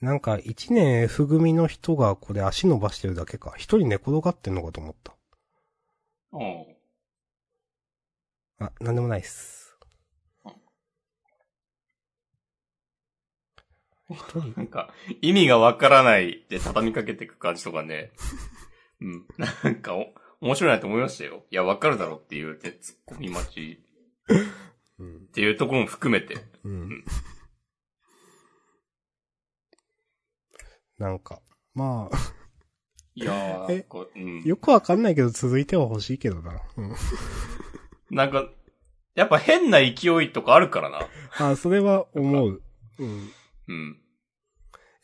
[0.00, 3.52] なんか、一年 F 組の人がこれ足伸ばしてるだけか。
[3.56, 5.14] 一人寝転がってんのかと思った。
[6.32, 6.76] うん。
[8.58, 9.65] あ、なんでもないっす。
[14.10, 14.52] 一人？
[14.56, 18.12] なんか、意味がわからないで畳みかけていく感じとかね。
[19.00, 19.26] うん。
[19.36, 21.44] なんかお、面白いなと思いましたよ。
[21.50, 23.80] いや、わかるだろっていう、ね、ツッコミ待ち
[24.98, 25.20] うんっ。
[25.32, 26.36] ていうところも含めて。
[26.64, 27.04] うん。
[30.98, 31.42] なんか、
[31.74, 32.16] まあ、
[33.14, 34.42] いやー、うん。
[34.44, 36.60] よくわかんないけど続いては欲しいけどな。
[36.76, 36.94] うん。
[38.10, 38.48] なんか、
[39.14, 41.00] やっぱ変な勢いとかあるからな。
[41.38, 42.62] あ、それは思う。
[42.98, 43.30] うん。
[43.68, 44.00] うん。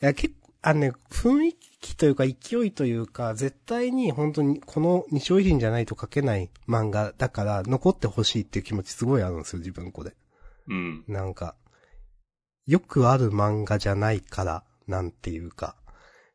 [0.01, 10.15] いや、結構、あのね、雰囲気というか勢いというか、絶対に本当にこの二商品じゃないと書けない漫画だから残ってほしいっていう気持ちすごいあるんですよ、自分これ。
[10.69, 11.03] うん。
[11.07, 11.55] なんか、
[12.65, 15.75] よくある漫画じゃないから、なんていうか。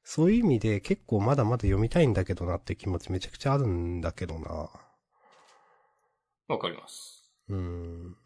[0.05, 4.71] そういう意味で結構まだまだ読みたいんだけどなっていう気持ちめちゃくちゃあるんだけどな。
[6.49, 7.31] わかります。
[7.49, 8.17] うーん。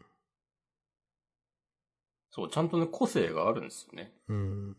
[2.35, 4.11] そう、ちゃんとね、個性があるんですよね。
[4.27, 4.75] うん。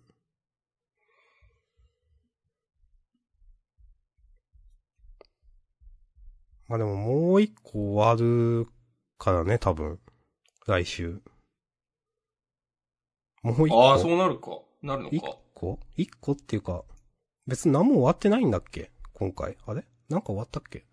[6.67, 8.67] まあでももう一個終わる
[9.19, 10.01] からね、多分。
[10.67, 11.23] 来週。
[13.45, 13.89] もう一個。
[13.89, 14.59] ああ、そうなるか。
[14.83, 15.37] なるの一か。
[15.55, 15.79] 個？
[15.97, 16.85] 一個っていうか、
[17.47, 18.91] 別に何も終わってないんだっけ？
[19.13, 19.57] 今回。
[19.65, 19.87] あれ？
[20.09, 20.85] なんか終わったっけ？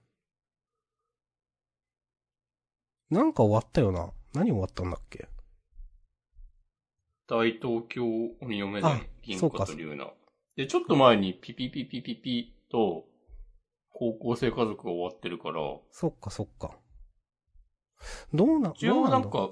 [3.10, 4.12] なんか終わったよな。
[4.36, 5.28] 何終わったんだっけ？
[7.32, 8.04] 大東京
[8.42, 10.12] 鬼嫁あ伝銀そうか河と龍ナ。
[10.58, 13.06] で、ちょっと前にピピピピピピと、
[13.94, 15.62] 高校生家族が終わってるから、
[15.92, 16.78] そっかそっか。
[18.34, 19.52] どうな、一応なんか、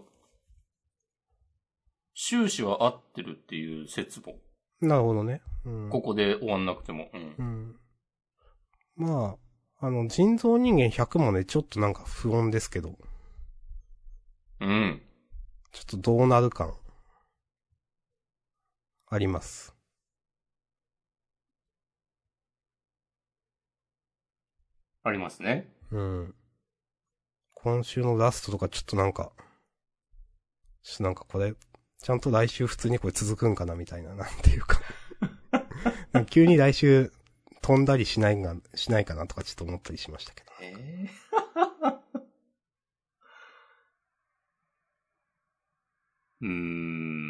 [2.13, 4.35] 終始は合ってるっていう説も、
[4.81, 5.41] なるほどね。
[5.63, 5.89] うん。
[5.89, 7.09] ここで終わんなくても。
[7.13, 7.43] うんう。
[7.43, 7.75] ん。
[8.97, 9.37] ま
[9.79, 12.97] あ、あの、人造人間100もね、ちょっとなんか不穏ですけど、
[14.59, 15.01] うん。
[15.71, 16.73] ちょっとどうなる感、
[19.11, 19.75] あります。
[25.03, 25.67] ありますね。
[25.91, 26.35] うん。
[27.55, 29.31] 今週のラストとかちょっとなんか、
[30.83, 31.55] ちょっとなんかこれ、
[32.01, 34.79] ちゃんと来週普通にこれ続くんかなみたいな、なんていうか。
[36.29, 37.11] 急に来週
[37.61, 40.51] 飛んだりしないが、しないかなとかちょっと思ったりしましたけど。
[40.61, 41.09] ええ
[46.41, 47.28] うーん。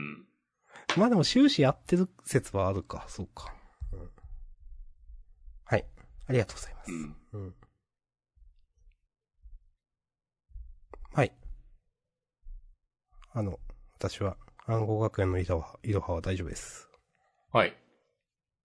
[1.00, 3.54] まあでも終始やってる説はあるか、そうか。
[3.94, 4.10] うん
[5.66, 5.86] はい。
[6.28, 6.92] ありがとうございます。
[6.92, 7.16] うん。
[7.34, 7.56] うん。
[11.14, 11.32] はい。
[13.34, 13.60] あの、
[13.98, 14.36] 私は
[14.66, 16.90] 暗号学園のいろは、いろはは大丈夫です。
[17.52, 17.76] はい。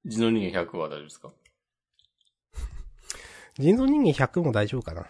[0.05, 1.32] 人造人間100は大丈夫ですか？
[3.59, 5.01] 人造人間100も大丈夫かな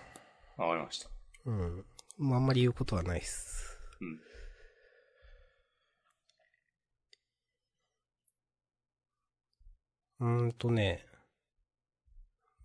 [0.57, 1.11] わかりました。
[1.47, 1.85] うん。
[2.18, 3.79] もうあんまり言うことはないっす。
[4.01, 4.20] うん。
[10.21, 11.05] うーんとね。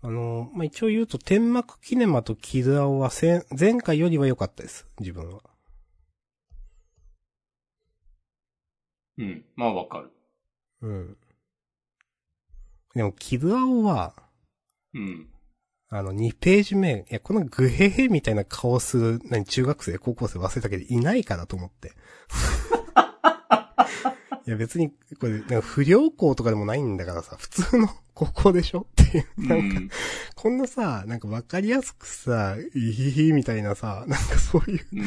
[0.02, 3.12] あの、まあ、一応言うと、天幕キネマとキルアオは
[3.60, 4.88] 前回よりは良かったです。
[5.00, 5.42] 自分は。
[9.18, 9.46] うん。
[9.56, 10.12] まあわかる。
[10.82, 11.18] うん。
[12.96, 14.14] でも、キルアオは、
[14.94, 15.28] うん。
[15.90, 21.94] あの、2ページ目、いや、このグヘヘみたいな顔する、何、中学生、高校生忘れたけど、いないからと思って。
[24.50, 24.90] いや、別に、
[25.20, 29.26] これ、なんか不良校とかでもないんだからさ、普通の 高校でしょっていう。
[29.38, 29.90] うなんか、ん。
[30.34, 35.06] こんなさ、なんかわかりやすくさ、イヒヒみたいなさ、なんかそういううん。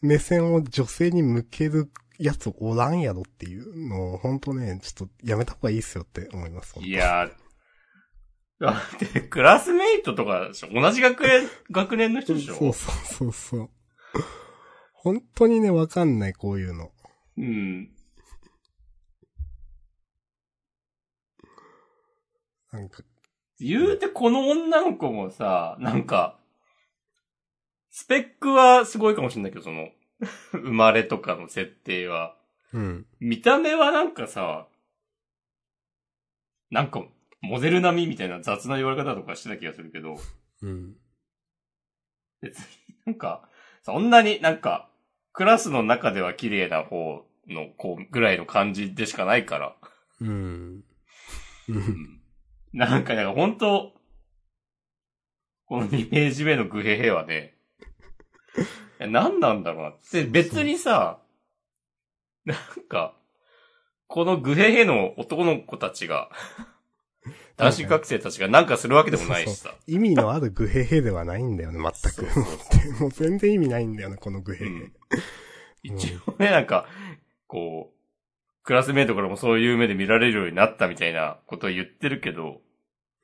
[0.00, 6.74] 目線を女性に向けるやつおらんやろっていうのを、ほんとね、ちょっとやめた方がいいっすよって思います。
[6.80, 7.32] いやー。
[8.60, 13.70] だって、クラスメイトとかでしょ同じ学園、学年の人でしょそうそうそうそう。
[14.94, 16.90] 本当にね、わかんない、こういうの。
[17.36, 17.90] うん。
[22.72, 23.02] なんか、
[23.58, 26.38] 言うてこの女の子もさ、なんか、
[27.90, 29.88] スペックはすごいかもしれないけど、その、
[30.52, 32.36] 生まれとかの設定は。
[32.72, 33.06] うん。
[33.18, 34.68] 見た目はなんかさ、
[36.70, 37.04] なんか、
[37.40, 40.18] モデル並みみたいな雑な言われ方とかしてた気がするけど、
[40.62, 40.96] うん。
[42.40, 42.64] 別に
[43.06, 43.48] なんか、
[43.82, 44.88] そんなになんか、
[45.32, 49.76] クラスの中では綺麗な方の子ぐらいの感じでしかないから。
[50.20, 50.28] うん。
[50.28, 51.72] う。
[51.72, 52.19] うんん
[52.74, 53.92] なんか、なんか本当
[55.66, 57.54] この2ページ目のグヘヘはね、
[58.98, 61.20] いや何なんだろうなって、別にさ、
[62.44, 62.56] なん
[62.88, 63.14] か、
[64.06, 66.30] このグヘヘの男の子たちが、
[67.56, 69.74] 男子学生たちがなんかするわけでもないしさ。
[69.86, 72.26] 意味のあるグヘヘではないんだよね、全く。
[72.30, 72.58] そうそう
[72.96, 74.70] そ もう全然意味ないんだよね、このグヘヘ。
[74.70, 74.92] うん
[75.82, 76.86] 一応ね、なんか、
[77.46, 77.99] こう、
[78.62, 82.60] クラスメイトからもそういう目で見られるようになったみたいなことを言ってるけど、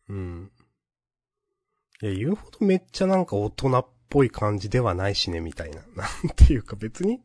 [0.08, 0.50] うん。
[2.02, 5.82] いや、言うほどめっちゃなんか大人っぽい感じではないしね、みたいな。
[5.96, 7.20] なんていうか別に、い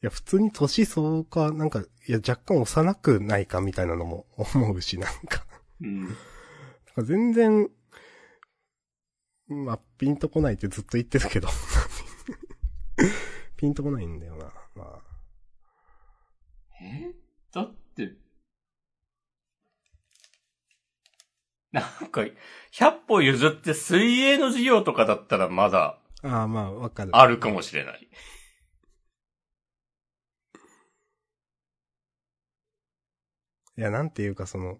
[0.00, 5.46] や、普通に年相応か、なんか、いや、若干幼くないかみたいなのも思うし、なんか。
[5.80, 6.04] うん。
[6.04, 6.14] なん
[6.96, 7.70] か全然、
[9.48, 11.48] まあ、ピンとこないってずっと言ってるけど。
[13.56, 14.52] ピンとこないんだよな。
[14.74, 15.11] まあ。
[16.82, 17.14] え？
[17.52, 18.12] だって、
[21.72, 22.22] なんか、
[22.72, 27.16] 100歩譲って水泳の授業とかだったらまだああ、まあ、わかる。
[27.16, 28.08] あるかもしれない。
[33.78, 34.76] いや、なんていうかその、い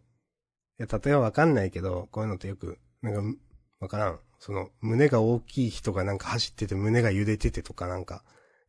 [0.79, 3.39] や、例えばわかんないけど、こういうのってよく、なんか、
[3.81, 4.21] わからん。
[4.39, 8.23] その、胸が大きい人がなんか走ってて胸が揺れててとかなんか、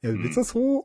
[0.04, 0.84] いや、別にそう、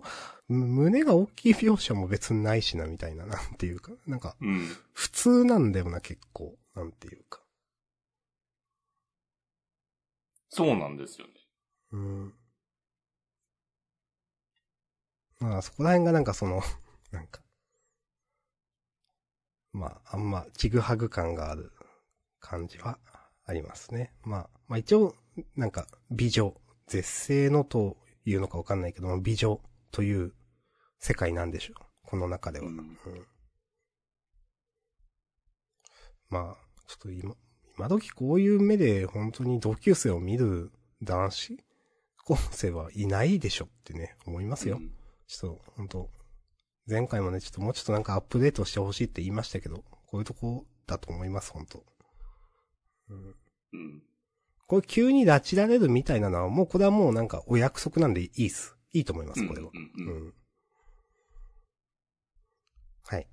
[0.49, 4.69] 胸が大きい描写も別にないしな、みたいな、 なんていうか、なんか、うん。
[4.93, 6.57] 普通なんだよな、結構。
[6.75, 7.43] なんていうか。
[10.51, 11.35] そうなんですよね。
[11.93, 12.35] うん。
[15.41, 16.63] まあ、そこら辺がなんかその、
[17.11, 17.43] なんか、
[19.73, 21.73] まあ、あんま、ちぐはぐ感がある
[22.39, 22.99] 感じは
[23.45, 24.13] ありますね。
[24.23, 25.15] まあ、まあ一応、
[25.57, 26.55] なんか、美女、
[26.87, 27.97] 絶世のと
[28.29, 29.61] いうのかわかんないけども、美女
[29.91, 30.35] という
[30.99, 31.83] 世界なんでしょう。
[32.05, 32.67] この中では。
[32.67, 32.99] うんうん
[36.31, 36.57] まあ、
[36.87, 37.35] ちょっと今、
[37.77, 40.73] 今時こういう目で本当に同級生を見る
[41.03, 41.59] 男子
[42.25, 44.77] 高生はいないでしょってね、思いますよ。
[44.77, 44.93] うん
[45.29, 46.11] ちょっと、本当
[46.89, 51.85] 前回もね、ちょっともうちょっとなんかアップデートしてほしいって言いましたけど、こういうとこだと思います、本当
[53.11, 53.37] うん。
[53.75, 54.03] うん。
[54.69, 58.77] これ急に拉致られるみたいなのは、もうこれはもうなんかお約束なんでいいっす。
[58.93, 59.71] いいと思います、これは。
[59.73, 60.35] うんうんうんうん。
[63.07, 63.27] はい。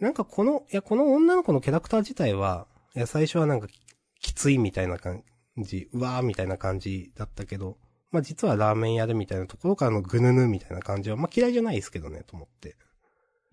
[0.00, 2.66] なんかこの、いや、この女の子のキャラクター自体は、
[2.96, 3.80] いや、最初はなんかき
[4.20, 5.22] きついみたいな感
[5.58, 7.78] じ、うわーみたいな感じだったけど、
[8.10, 12.76] まあ実はラーメン屋でみたいなところからのぐぬぬみたいな感じは、まあ嫌いじゃないですけどね、と思って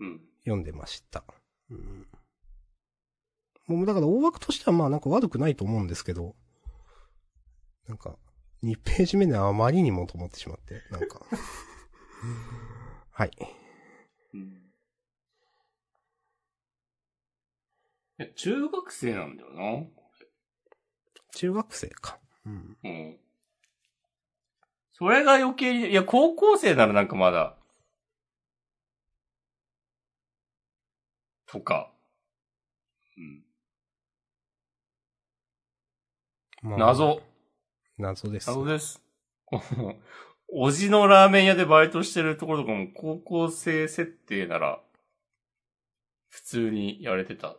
[0.00, 0.20] うん。
[0.44, 1.22] 読んでました。
[1.70, 2.06] うん。
[3.66, 6.34] もうだから大枠としてはまあなんか悪くないと思うんですけど、
[7.88, 8.16] なんか、
[8.62, 11.20] 2ページ目であまりにもと思ってしまって、なんか。
[13.10, 13.30] はい。
[14.32, 14.64] うん
[18.16, 19.86] や中学生なんだよな。
[21.34, 22.18] 中学生か。
[22.46, 22.76] うん。
[22.84, 23.16] うん。
[24.92, 27.56] それが余計に、いや、高校生ならなんかまだ、
[31.46, 31.90] とか。
[33.16, 33.44] うん。
[36.64, 37.20] まあ謎。
[37.98, 38.48] 謎です。
[38.48, 39.02] 謎です。
[40.48, 44.82] おじのラーメン屋でバイトしてるところとかも高校生設定なら、
[46.30, 47.56] 普通にやれてた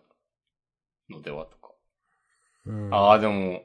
[1.08, 1.74] のではとか。
[2.66, 3.64] うん、ああ、でも、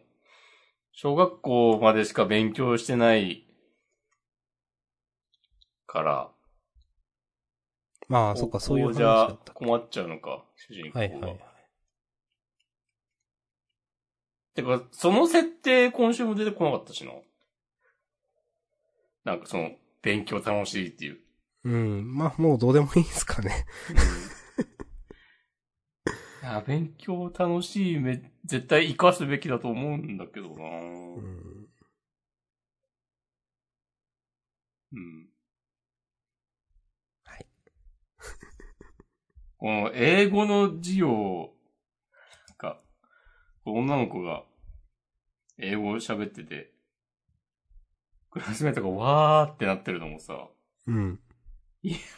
[0.92, 3.46] 小学校までしか勉強してない
[5.86, 6.30] から、
[8.08, 9.54] まあ、そっか、そういう話だった。
[9.54, 11.00] 困っちゃうのか、主人公が。
[11.00, 11.49] はいはいはい。
[14.62, 17.12] てか、その設定今週も出てこなかったしな。
[19.24, 19.70] なんかその、
[20.02, 21.18] 勉強楽しいっていう。
[21.64, 22.14] うん。
[22.14, 23.66] まあ、もうどうでもいいですかね。
[26.42, 31.68] いや、勉強楽しいめ、絶対活かすべきだと思うんだけどなうん。
[34.92, 35.28] うん。
[37.24, 37.46] はい。
[39.58, 41.52] この英語の授業
[42.56, 42.78] が、
[43.66, 44.44] 女の子が
[45.62, 46.72] 英語を喋ってて、
[48.30, 50.48] クラスメートがわーってなってるのもさ、
[50.86, 51.20] うん。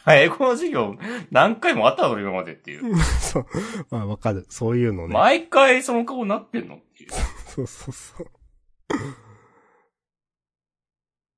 [0.04, 0.96] あ英語の授業
[1.30, 2.96] 何回もあったの今までっていう。
[3.20, 3.46] そう。
[3.90, 4.44] まあ、わかる。
[4.48, 5.14] そういうのね。
[5.14, 6.76] 毎回その顔なってんの？
[6.76, 7.10] っていう。
[7.46, 8.26] そうそうそう。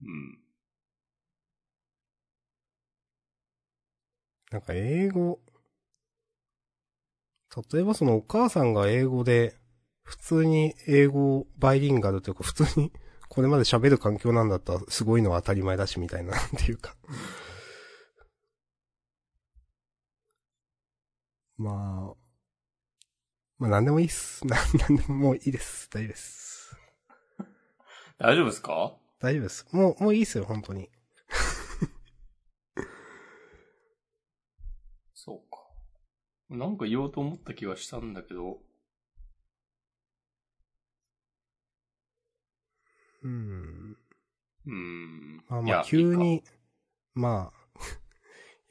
[0.03, 0.39] うん。
[4.51, 5.41] なんか英語、
[7.73, 9.57] 例えばそのお母さんが英語で、
[10.05, 12.93] 普通に英語バイリンガルというか、普通に
[13.29, 16.97] これまで喋る環境なんだったらすごいのは当たり前だしみたいな、 なんていうか。
[21.57, 22.17] まあ、
[23.59, 24.47] まあなんでもいいっす。
[24.47, 24.57] な
[24.89, 25.89] なんでももういいです。
[25.91, 26.77] 大丈夫です。
[28.19, 28.97] 大丈夫ですか？
[29.21, 29.67] 大丈夫です。
[29.73, 30.91] もう、もういいっすよ、本当に。
[35.15, 35.59] そうか。
[36.51, 38.59] なんか言おうと思った気がしたんだけど、
[43.25, 43.97] うん。
[44.67, 45.45] うーん。
[45.49, 45.99] まあまあ、急。
[45.99, 46.45] いいに、
[47.15, 47.81] まあ、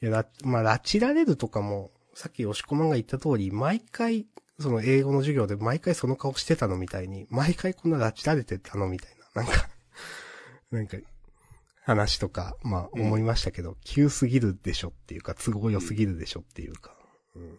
[0.00, 4.26] いや、ら、まあ、拉致られるとかも、さっき押し込まんが言った通り、毎回、
[4.60, 9.68] その英語の授業で毎回その顔してたのみたいに、毎回こんな拉致られてたのみたいな、なんか、
[10.70, 10.96] なんか、
[11.82, 16.96] 話とか、まあうん思いましたけど、急すぎるでしょっていうか、都合良すぎるでしょっていうか。
[17.34, 17.58] うん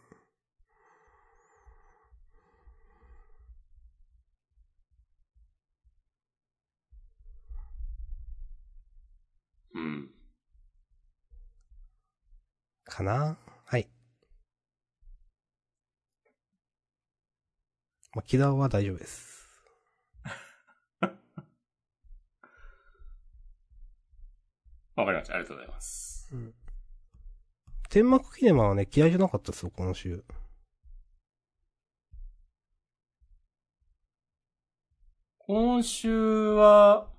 [9.75, 10.09] うん。
[12.85, 13.37] かな？
[13.65, 13.89] はい。
[18.13, 19.49] まあ、キラーは大丈夫です。
[24.95, 25.33] わかりました。
[25.35, 26.33] ありがとうございます。
[27.89, 30.23] 天幕キネマはね、嫌いじゃなかったですよ、今週。
[35.39, 37.13] 今週は、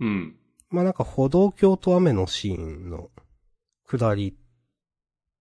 [0.00, 0.36] うん。
[0.70, 3.10] まあなんか歩道橋と雨のシーンの
[3.86, 4.36] 下り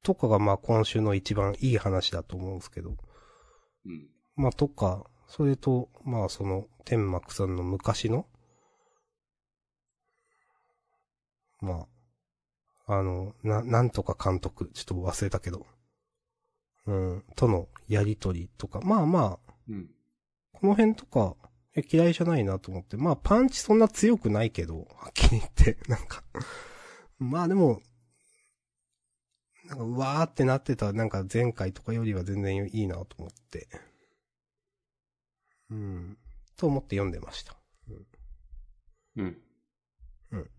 [0.04, 2.96] とかがまあ今週の一番いい話だと思うんですけど。
[3.86, 4.08] うん。
[4.36, 8.26] まあとか、それと、まあその天幕さんの昔の、
[11.60, 11.88] ま
[12.86, 15.66] あ、あの、な、なんとか監督、ちょっと忘れたけど、
[16.86, 19.90] うん、とのやりとりとか、まあまあ、うん。
[20.54, 21.36] この辺とか、
[21.78, 22.98] え嫌いじゃないなと思って。
[22.98, 26.24] まあ、パンチそんな強くないけど、はっきり言って、なんか。
[27.20, 27.82] まあでも、
[29.66, 33.68] なんか、うわーってなってた、なんか前回とかよりは全然いいなと思って。
[35.70, 36.18] うん。
[36.56, 37.56] と思って読んでました。
[39.16, 39.38] うん。
[40.32, 40.50] うん。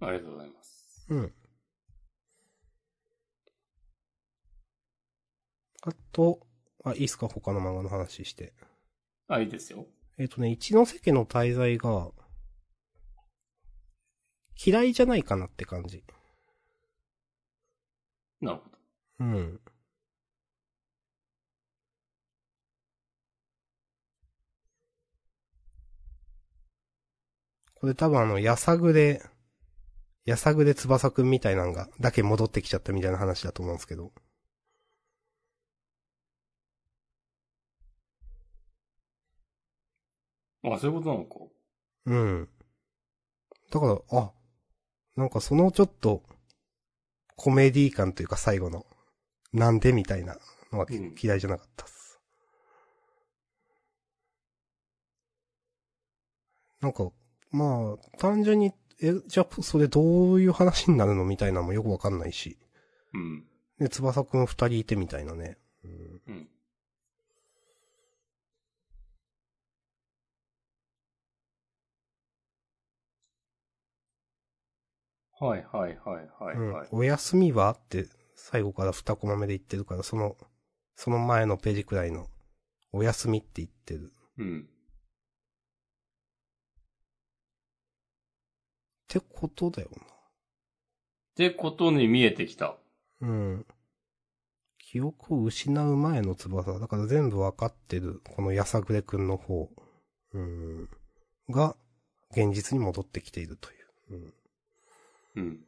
[0.00, 1.06] ありがとうございます。
[1.10, 1.39] うん。
[5.82, 6.46] あと、
[6.84, 7.28] あ、いいっすか？
[7.28, 8.52] 他の漫画の話して。
[9.28, 9.86] あ、いいですよ。
[10.18, 12.10] えっ、とね、一ノ瀬家の滞在が、
[14.62, 16.04] 嫌いじゃないかなって感じ。
[18.40, 18.78] なるほど。
[19.20, 19.60] うん。
[27.74, 29.22] これ多分あの、やさぐれ、
[30.26, 34.12] やさぐれ翼くんみたいなのが、だけ戻ってきちゃったみたいな話だと思うんですけど。
[40.64, 41.36] あ、そういうことなのか。
[42.06, 42.48] うん。
[43.70, 44.32] だから、あ、
[45.16, 46.22] なんかそのちょっと、
[47.36, 48.86] コメディ感というか最後の、
[49.52, 50.36] なんでみたいな
[50.72, 52.20] のはうん嫌いじゃなかったっす。
[56.80, 57.10] なんか、
[57.50, 62.58] まあ、単純に、え、じゃあ、それどういう話になるのみたいなのもよくわかんないし。
[63.14, 63.46] うん。
[63.78, 65.58] で、翼くん二人いてみたいなね。
[65.84, 66.22] うん。
[66.26, 66.48] うん。
[75.40, 76.88] はいはいはいはいはい。
[76.92, 80.36] うん、お休みはって、最後から二コマ目で言ってるから、その、
[80.96, 82.26] その前のページくらいの、
[82.92, 84.12] お休みって言ってる。
[84.36, 84.60] うん。
[84.60, 84.66] っ
[89.08, 92.76] てことだよってことに見えてきた。
[93.20, 93.28] な。
[93.28, 93.66] うん。
[94.78, 96.78] 記憶を失う前の翼。
[96.78, 99.70] だから全部わかってる、このやさぐれくんの方。
[100.34, 100.88] うん。
[101.48, 101.76] が、
[102.32, 103.74] 現実に戻ってきているとい
[104.10, 104.14] う。
[104.14, 104.34] うん。
[105.40, 105.64] うん。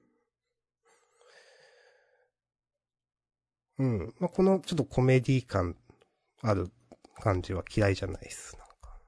[3.78, 4.14] うん。
[4.18, 5.76] まあ、このちょっとコメディ感
[6.42, 6.70] ある
[7.20, 8.56] 感じは嫌いじゃないです。
[8.56, 8.98] なんか。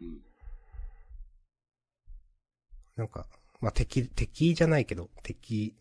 [0.00, 0.20] うん。
[2.96, 3.26] なんか、
[3.60, 5.74] まあ、敵、敵じゃないけど、敵、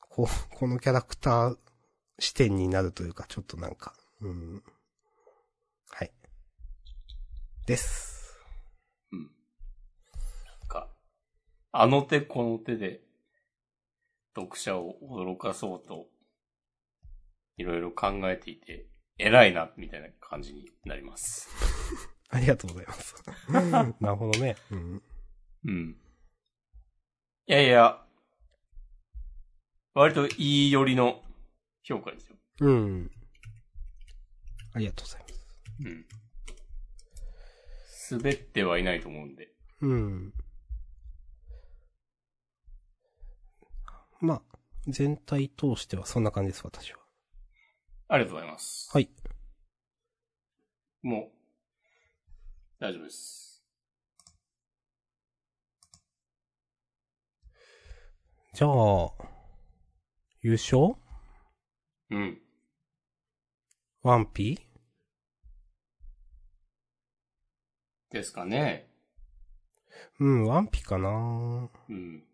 [0.00, 0.26] こう、
[0.56, 1.58] このキャラクター
[2.18, 4.62] 視点になるというか、ちょっとなんか、うん。
[5.90, 6.12] はい。
[7.66, 8.36] です。
[9.12, 9.22] うん。
[9.22, 9.26] な
[10.64, 10.88] んか、
[11.72, 13.02] あの手この手で、
[14.34, 16.06] 読者を驚かそうと、
[17.56, 18.86] いろいろ考えていて、
[19.18, 21.48] 偉いな、みたいな感じになります。
[22.30, 23.14] ありがとうございます。
[24.00, 24.56] なるほどね。
[24.70, 25.02] うん。
[25.64, 25.96] うん。
[27.46, 28.06] いやいや、
[29.94, 31.22] 割といい寄りの
[31.82, 32.36] 評価ですよ。
[32.60, 33.10] うん。
[34.72, 35.42] ありがとうございます。
[38.14, 38.22] うん。
[38.22, 39.52] 滑ってはいないと思うんで。
[39.80, 40.32] うん。
[44.22, 44.42] まあ、
[44.86, 47.00] 全体通してはそんな感じです、私は。
[48.06, 48.88] ありがとうございます。
[48.92, 49.10] はい。
[51.02, 51.32] もう、
[52.78, 53.64] 大丈夫です。
[58.54, 59.10] じゃあ、
[60.40, 60.94] 優勝？
[62.10, 62.40] うん。
[64.02, 64.60] ワンピ？
[68.10, 68.88] ですかね。
[70.20, 72.24] うん、ワンピかなうん。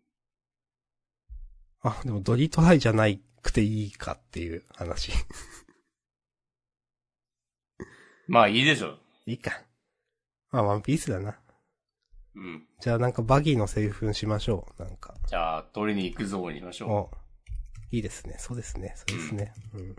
[1.81, 5.11] あ、でもドリトライじゃないくていいかっていう話。
[8.27, 8.97] まあいいでしょ。
[9.25, 9.63] いいか。
[10.51, 11.39] まあ、ワンピースだな。
[12.35, 12.67] うん。
[12.79, 14.83] じゃあなんかバギーのセリフにしましょう。
[14.83, 15.15] なんか。
[15.27, 17.11] じゃあ、取りに行くぞにしましょお
[17.91, 18.35] いいですね。
[18.37, 18.93] そうですね。
[18.95, 19.53] そうですね。
[19.73, 19.95] うん。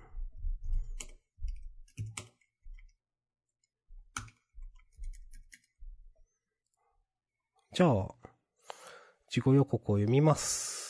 [7.72, 8.14] じゃあ、
[9.28, 10.89] 事後予告を読みます。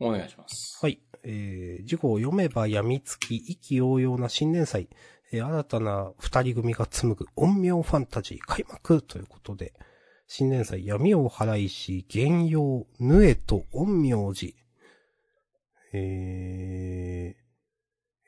[0.00, 0.78] お願いします。
[0.80, 1.00] はい。
[1.24, 4.88] えー、事後を読めば病みつき、意気揚々な新年祭、
[5.32, 9.74] えー新たな二人組が紡ぐ陰陽ファンタジー開幕ということで、
[10.26, 14.54] 新年祭闇を払いし、玄陽、ヌエと陰陽師。
[15.92, 17.34] え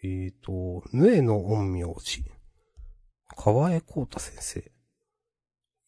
[0.02, 2.24] ー、えーと、ヌエの陰陽師。
[3.36, 4.72] 川江光太先生。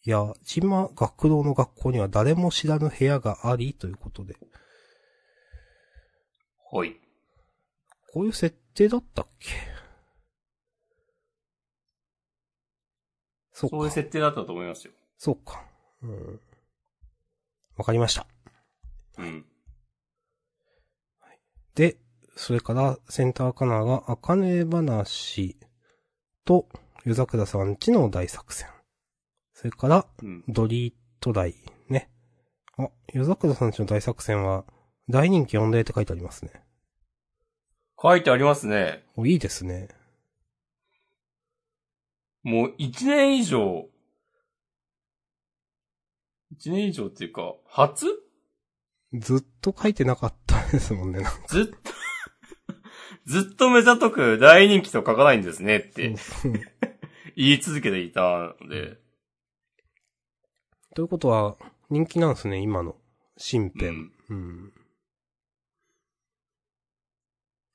[0.04, 4.36] 矢島学童の学校には誰も知らぬ部屋があり、ということで。
[6.72, 6.98] ほい。
[8.14, 9.50] こういう設定だったっけ？
[13.52, 13.76] そうか。
[13.76, 14.94] そういう設定だったと思いますよ。
[15.18, 15.62] そうか。
[16.02, 16.40] うん。
[17.76, 18.26] わかりました。
[19.18, 19.44] うん。
[21.74, 21.98] で、
[22.36, 25.58] それから、センターカナーが、あかね話
[26.46, 26.70] と、
[27.04, 28.66] 夜桜さんちの大作戦。
[29.52, 30.42] それから、うん。
[30.48, 31.54] ドリートダイ
[31.90, 32.10] ね。
[32.78, 34.64] あ、夜桜さんちの大作戦は、
[35.08, 36.52] 大人気御礼って書いてありますね。
[38.00, 39.04] 書いてありますね。
[39.16, 39.88] お、いいですね。
[42.42, 43.88] もう一年以上、
[46.50, 48.06] 一年以上っていうか、初？
[49.14, 51.20] ずっと書いてなかったですもんね。
[51.20, 51.76] なんかずっと、
[53.26, 56.14] ずっと目ざとく大人気と書かないんですねって
[57.36, 59.02] 言い続けていたので、
[60.94, 61.56] ということは、
[61.88, 62.96] 人気なんですね、今の。
[63.38, 63.94] 新う編。
[63.94, 64.12] ん。
[64.28, 64.72] うん。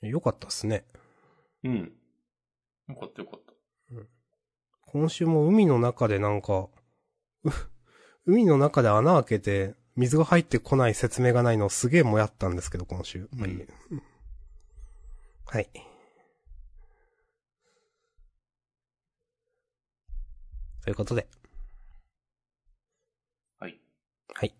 [0.01, 0.85] よかったっすね。
[1.63, 1.91] うん。
[2.89, 3.53] よかったよかった。
[4.85, 6.69] 今週も海の中でなんか、
[7.43, 7.49] う
[8.25, 13.27] 海の中で穴開けて、水が入ってこない説明がないのすげえもやったんですけど、今週。
[13.33, 13.65] まあいいや
[15.45, 15.69] はい。
[20.83, 21.27] ということで。
[23.59, 23.79] はい。
[24.33, 24.53] はい。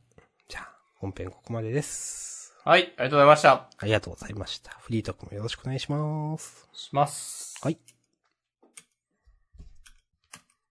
[0.49, 2.36] じゃあ、本編ここまでです。
[2.67, 3.69] はい、ありがとうございました。
[3.77, 4.71] ありがとうございました。
[4.81, 6.67] フリートークもよろしくお願いします。
[6.73, 7.57] します。
[7.63, 7.96] はい。